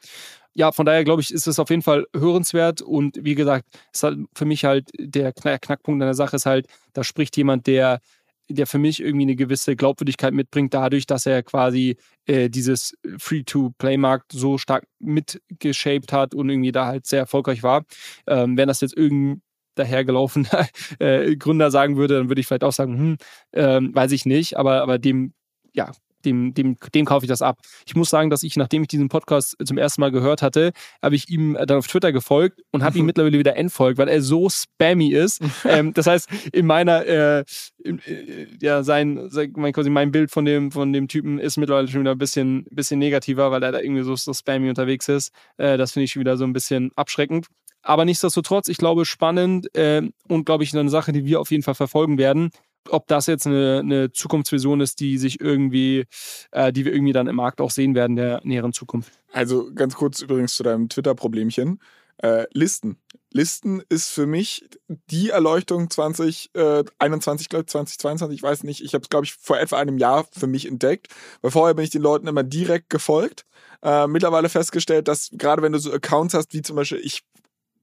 [0.55, 4.03] ja, von daher glaube ich, ist es auf jeden Fall hörenswert und wie gesagt, ist
[4.03, 8.00] halt für mich halt der Knackpunkt an der Sache ist halt, da spricht jemand, der
[8.48, 11.96] der für mich irgendwie eine gewisse Glaubwürdigkeit mitbringt, dadurch, dass er quasi
[12.26, 17.84] äh, dieses Free-to-Play-Markt so stark mitgeshaped hat und irgendwie da halt sehr erfolgreich war.
[18.26, 19.42] Ähm, wenn das jetzt irgendein
[19.74, 23.16] dahergelaufener äh, Gründer sagen würde, dann würde ich vielleicht auch sagen, hm,
[23.53, 25.34] ähm, weiß ich nicht, aber, aber dem
[25.74, 25.92] ja,
[26.22, 27.58] dem, dem, dem kaufe ich das ab.
[27.86, 31.14] Ich muss sagen, dass ich, nachdem ich diesen Podcast zum ersten Mal gehört hatte, habe
[31.14, 34.48] ich ihm dann auf Twitter gefolgt und habe ihm mittlerweile wieder entfolgt, weil er so
[34.48, 35.40] spammy ist.
[35.64, 37.44] ähm, das heißt, in meiner, äh,
[37.84, 41.56] in, äh, ja, sein, sein, mein, quasi mein Bild von dem, von dem Typen ist
[41.56, 45.08] mittlerweile schon wieder ein bisschen, bisschen negativer, weil er da irgendwie so, so spammy unterwegs
[45.08, 45.32] ist.
[45.56, 47.46] Äh, das finde ich schon wieder so ein bisschen abschreckend.
[47.82, 51.64] Aber nichtsdestotrotz, ich glaube, spannend äh, und glaube ich eine Sache, die wir auf jeden
[51.64, 52.50] Fall verfolgen werden
[52.88, 56.06] ob das jetzt eine, eine Zukunftsvision ist, die sich irgendwie,
[56.50, 59.12] äh, die wir irgendwie dann im Markt auch sehen werden der näheren Zukunft.
[59.32, 61.80] Also ganz kurz übrigens zu deinem Twitter-Problemchen.
[62.18, 62.98] Äh, Listen.
[63.32, 64.68] Listen ist für mich
[65.10, 68.82] die Erleuchtung 2021, äh, glaube ich, 2022, ich weiß nicht.
[68.82, 71.08] Ich habe es, glaube ich, vor etwa einem Jahr für mich entdeckt.
[71.40, 73.46] Weil vorher bin ich den Leuten immer direkt gefolgt.
[73.82, 77.22] Äh, mittlerweile festgestellt, dass gerade wenn du so Accounts hast, wie zum Beispiel, ich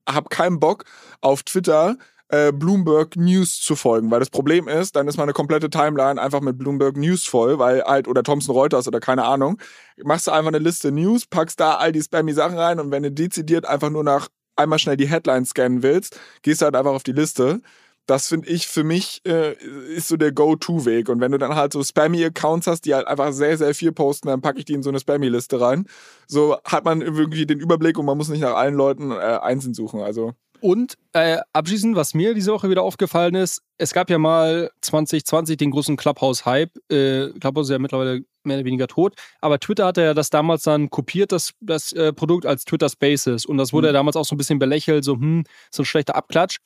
[0.07, 0.85] habe keinen Bock
[1.21, 1.97] auf Twitter
[2.29, 6.41] äh, Bloomberg News zu folgen, weil das Problem ist, dann ist meine komplette Timeline einfach
[6.41, 9.59] mit Bloomberg News voll, weil halt, oder Thomson Reuters oder keine Ahnung,
[10.03, 13.03] machst du einfach eine Liste News, packst da all die spammy Sachen rein und wenn
[13.03, 16.93] du dezidiert einfach nur nach einmal schnell die Headlines scannen willst, gehst du halt einfach
[16.93, 17.61] auf die Liste.
[18.05, 19.53] Das finde ich für mich äh,
[19.95, 21.09] ist so der Go-To-Weg.
[21.09, 24.29] Und wenn du dann halt so Spammy-Accounts hast, die halt einfach sehr, sehr viel posten,
[24.29, 25.85] dann packe ich die in so eine Spammy-Liste rein.
[26.27, 29.75] So hat man irgendwie den Überblick und man muss nicht nach allen Leuten äh, einzeln
[29.75, 30.01] suchen.
[30.01, 34.71] Also und äh, abschließend, was mir diese Woche wieder aufgefallen ist, es gab ja mal
[34.81, 36.71] 2020 den großen Clubhouse-Hype.
[36.91, 39.15] Äh, Clubhouse ist ja mittlerweile mehr oder weniger tot.
[39.41, 43.45] Aber Twitter hatte ja das damals dann kopiert, das, das äh, Produkt als Twitter Spaces.
[43.45, 43.93] Und das wurde mhm.
[43.93, 46.57] ja damals auch so ein bisschen belächelt, so, hm, so ein schlechter Abklatsch.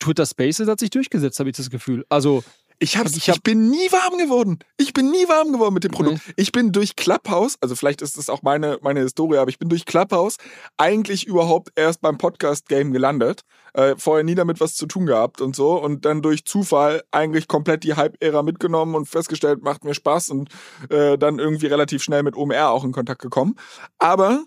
[0.00, 2.04] Twitter Spaces hat sich durchgesetzt, habe ich das Gefühl.
[2.08, 2.42] Also
[2.78, 4.58] ich, hab's, ich, hab, ich bin nie warm geworden.
[4.76, 6.26] Ich bin nie warm geworden mit dem Produkt.
[6.26, 6.32] Mhm.
[6.36, 9.68] Ich bin durch Clubhouse, also vielleicht ist das auch meine, meine Historie, aber ich bin
[9.68, 10.36] durch Clubhouse
[10.76, 13.42] eigentlich überhaupt erst beim Podcast-Game gelandet.
[13.74, 15.72] Äh, vorher nie damit was zu tun gehabt und so.
[15.72, 20.48] Und dann durch Zufall eigentlich komplett die Hype-Ära mitgenommen und festgestellt, macht mir Spaß und
[20.90, 23.56] äh, dann irgendwie relativ schnell mit OMR auch in Kontakt gekommen.
[23.98, 24.44] Aber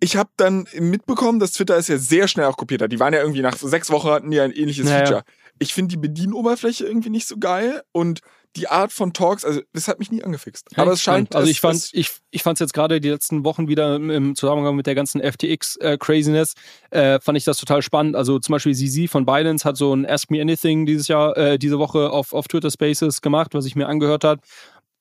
[0.00, 2.92] ich habe dann mitbekommen, dass Twitter es ja sehr schnell auch kopiert hat.
[2.92, 4.98] Die waren ja irgendwie nach sechs Wochen hatten die ein ähnliches naja.
[4.98, 5.24] Feature
[5.60, 8.20] ich finde die Bedienoberfläche irgendwie nicht so geil und
[8.56, 10.66] die Art von Talks, also das hat mich nie angefixt.
[10.76, 11.36] Ja, Aber es scheint.
[11.36, 13.94] Also es, ich fand, es, ich, ich fand es jetzt gerade die letzten Wochen wieder
[13.94, 16.54] im Zusammenhang mit der ganzen FTX-Craziness,
[16.90, 18.16] äh, fand ich das total spannend.
[18.16, 21.58] Also zum Beispiel ZZ von Binance hat so ein Ask Me Anything dieses Jahr, äh,
[21.58, 24.40] diese Woche auf, auf Twitter Spaces gemacht, was ich mir angehört hat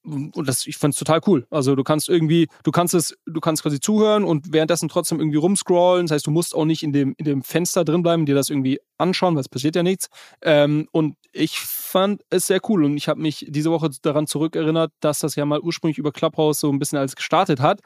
[0.10, 1.45] und das, ich fand es total cool.
[1.49, 5.38] Also du kannst irgendwie, du kannst es, du kannst quasi zuhören und währenddessen trotzdem irgendwie
[5.38, 6.05] rumscrollen.
[6.07, 8.49] Das heißt, du musst auch nicht in dem, in dem Fenster drin bleiben, dir das
[8.49, 10.07] irgendwie anschauen, weil es passiert ja nichts.
[10.41, 14.91] Ähm, und ich fand es sehr cool und ich habe mich diese Woche daran zurückerinnert,
[14.99, 17.82] dass das ja mal ursprünglich über Clubhouse so ein bisschen als gestartet hat.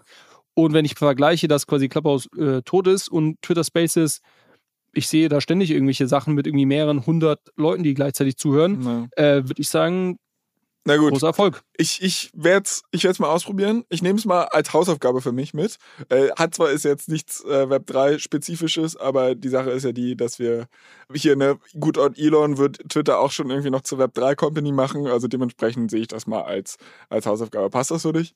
[0.56, 4.22] Und wenn ich vergleiche, dass quasi Clubhouse äh, tot ist und Twitter Spaces
[4.94, 9.24] ich sehe da ständig irgendwelche Sachen mit irgendwie mehreren hundert Leuten, die gleichzeitig zuhören, Ja.
[9.24, 10.18] äh, würde ich sagen,
[10.86, 11.12] Na gut.
[11.12, 11.64] großer Erfolg.
[11.78, 13.86] Ich, ich werde es ich werd's mal ausprobieren.
[13.90, 15.78] Ich nehme es mal als Hausaufgabe für mich mit.
[16.10, 19.94] Äh, hat zwar ist jetzt nichts äh, Web 3 spezifisches, aber die Sache ist ja
[19.94, 20.68] die, dass wir
[21.14, 24.72] hier ne gut und Elon wird Twitter auch schon irgendwie noch zur Web 3 Company
[24.72, 26.78] machen, also dementsprechend sehe ich das mal als
[27.10, 27.70] als Hausaufgabe.
[27.70, 28.36] Passt das für dich?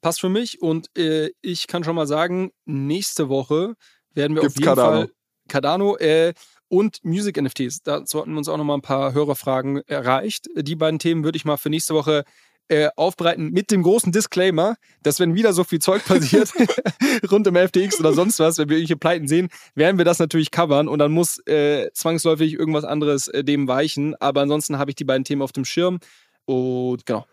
[0.00, 3.74] passt für mich und äh, ich kann schon mal sagen, nächste Woche
[4.14, 4.98] werden wir Gibt's auf jeden Cardano.
[5.00, 5.10] Fall
[5.48, 6.34] Cardano äh,
[6.70, 7.82] und Music NFTs.
[7.82, 10.48] Dazu hatten wir uns auch noch mal ein paar Hörerfragen erreicht.
[10.56, 12.24] Die beiden Themen würde ich mal für nächste Woche
[12.68, 16.52] äh, aufbereiten mit dem großen Disclaimer, dass wenn wieder so viel Zeug passiert
[17.30, 20.52] rund um FTX oder sonst was, wenn wir irgendwelche Pleiten sehen, werden wir das natürlich
[20.52, 24.14] covern und dann muss äh, zwangsläufig irgendwas anderes äh, dem weichen.
[24.20, 25.98] Aber ansonsten habe ich die beiden Themen auf dem Schirm
[26.44, 27.26] und genau.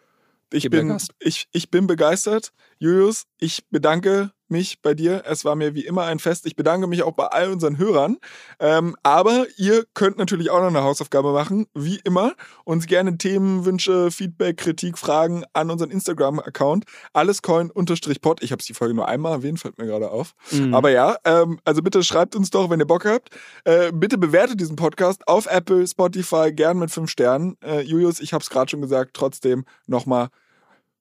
[0.52, 2.52] Ich bin, ich, ich bin begeistert.
[2.80, 5.24] Julius, ich bedanke mich bei dir.
[5.26, 6.46] Es war mir wie immer ein Fest.
[6.46, 8.18] Ich bedanke mich auch bei all unseren Hörern.
[8.60, 12.34] Ähm, aber ihr könnt natürlich auch noch eine Hausaufgabe machen, wie immer.
[12.64, 16.86] Uns gerne Themen, Wünsche, Feedback, Kritik, Fragen an unseren Instagram-Account.
[17.14, 18.44] Allescoin-pod.
[18.44, 20.34] Ich habe die Folge nur einmal erwähnt, fällt mir gerade auf.
[20.52, 20.74] Mhm.
[20.74, 23.30] Aber ja, ähm, also bitte schreibt uns doch, wenn ihr Bock habt.
[23.64, 27.58] Äh, bitte bewertet diesen Podcast auf Apple, Spotify, gern mit fünf Sternen.
[27.64, 30.30] Äh, Julius, ich habe es gerade schon gesagt, trotzdem nochmal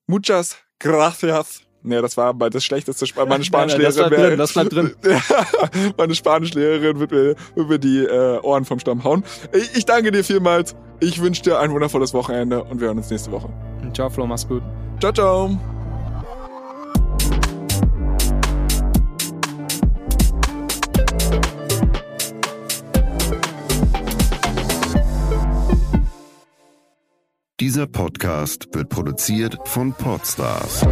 [0.07, 1.66] muchas gracias.
[1.87, 4.73] Nee, das war das schlechteste Sp Meine Nein, nein, das Spanischlehrerin bleibt drin, das bleibt
[4.73, 4.95] drin.
[5.97, 9.23] Meine Spanischlehrerin wird mir, wird mir die äh, Ohren vom Stamm hauen.
[9.53, 10.75] Ich, ich danke dir vielmals.
[10.99, 13.49] Ich wünsche dir ein wundervolles Wochenende und wir hören uns nächste Woche.
[13.95, 14.63] Ciao, Flo, mach's gut.
[15.01, 15.57] Ciao, ciao.
[27.59, 30.87] Dieser Podcast wird produziert von Podstars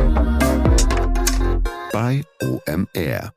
[1.94, 3.33] bei OMR.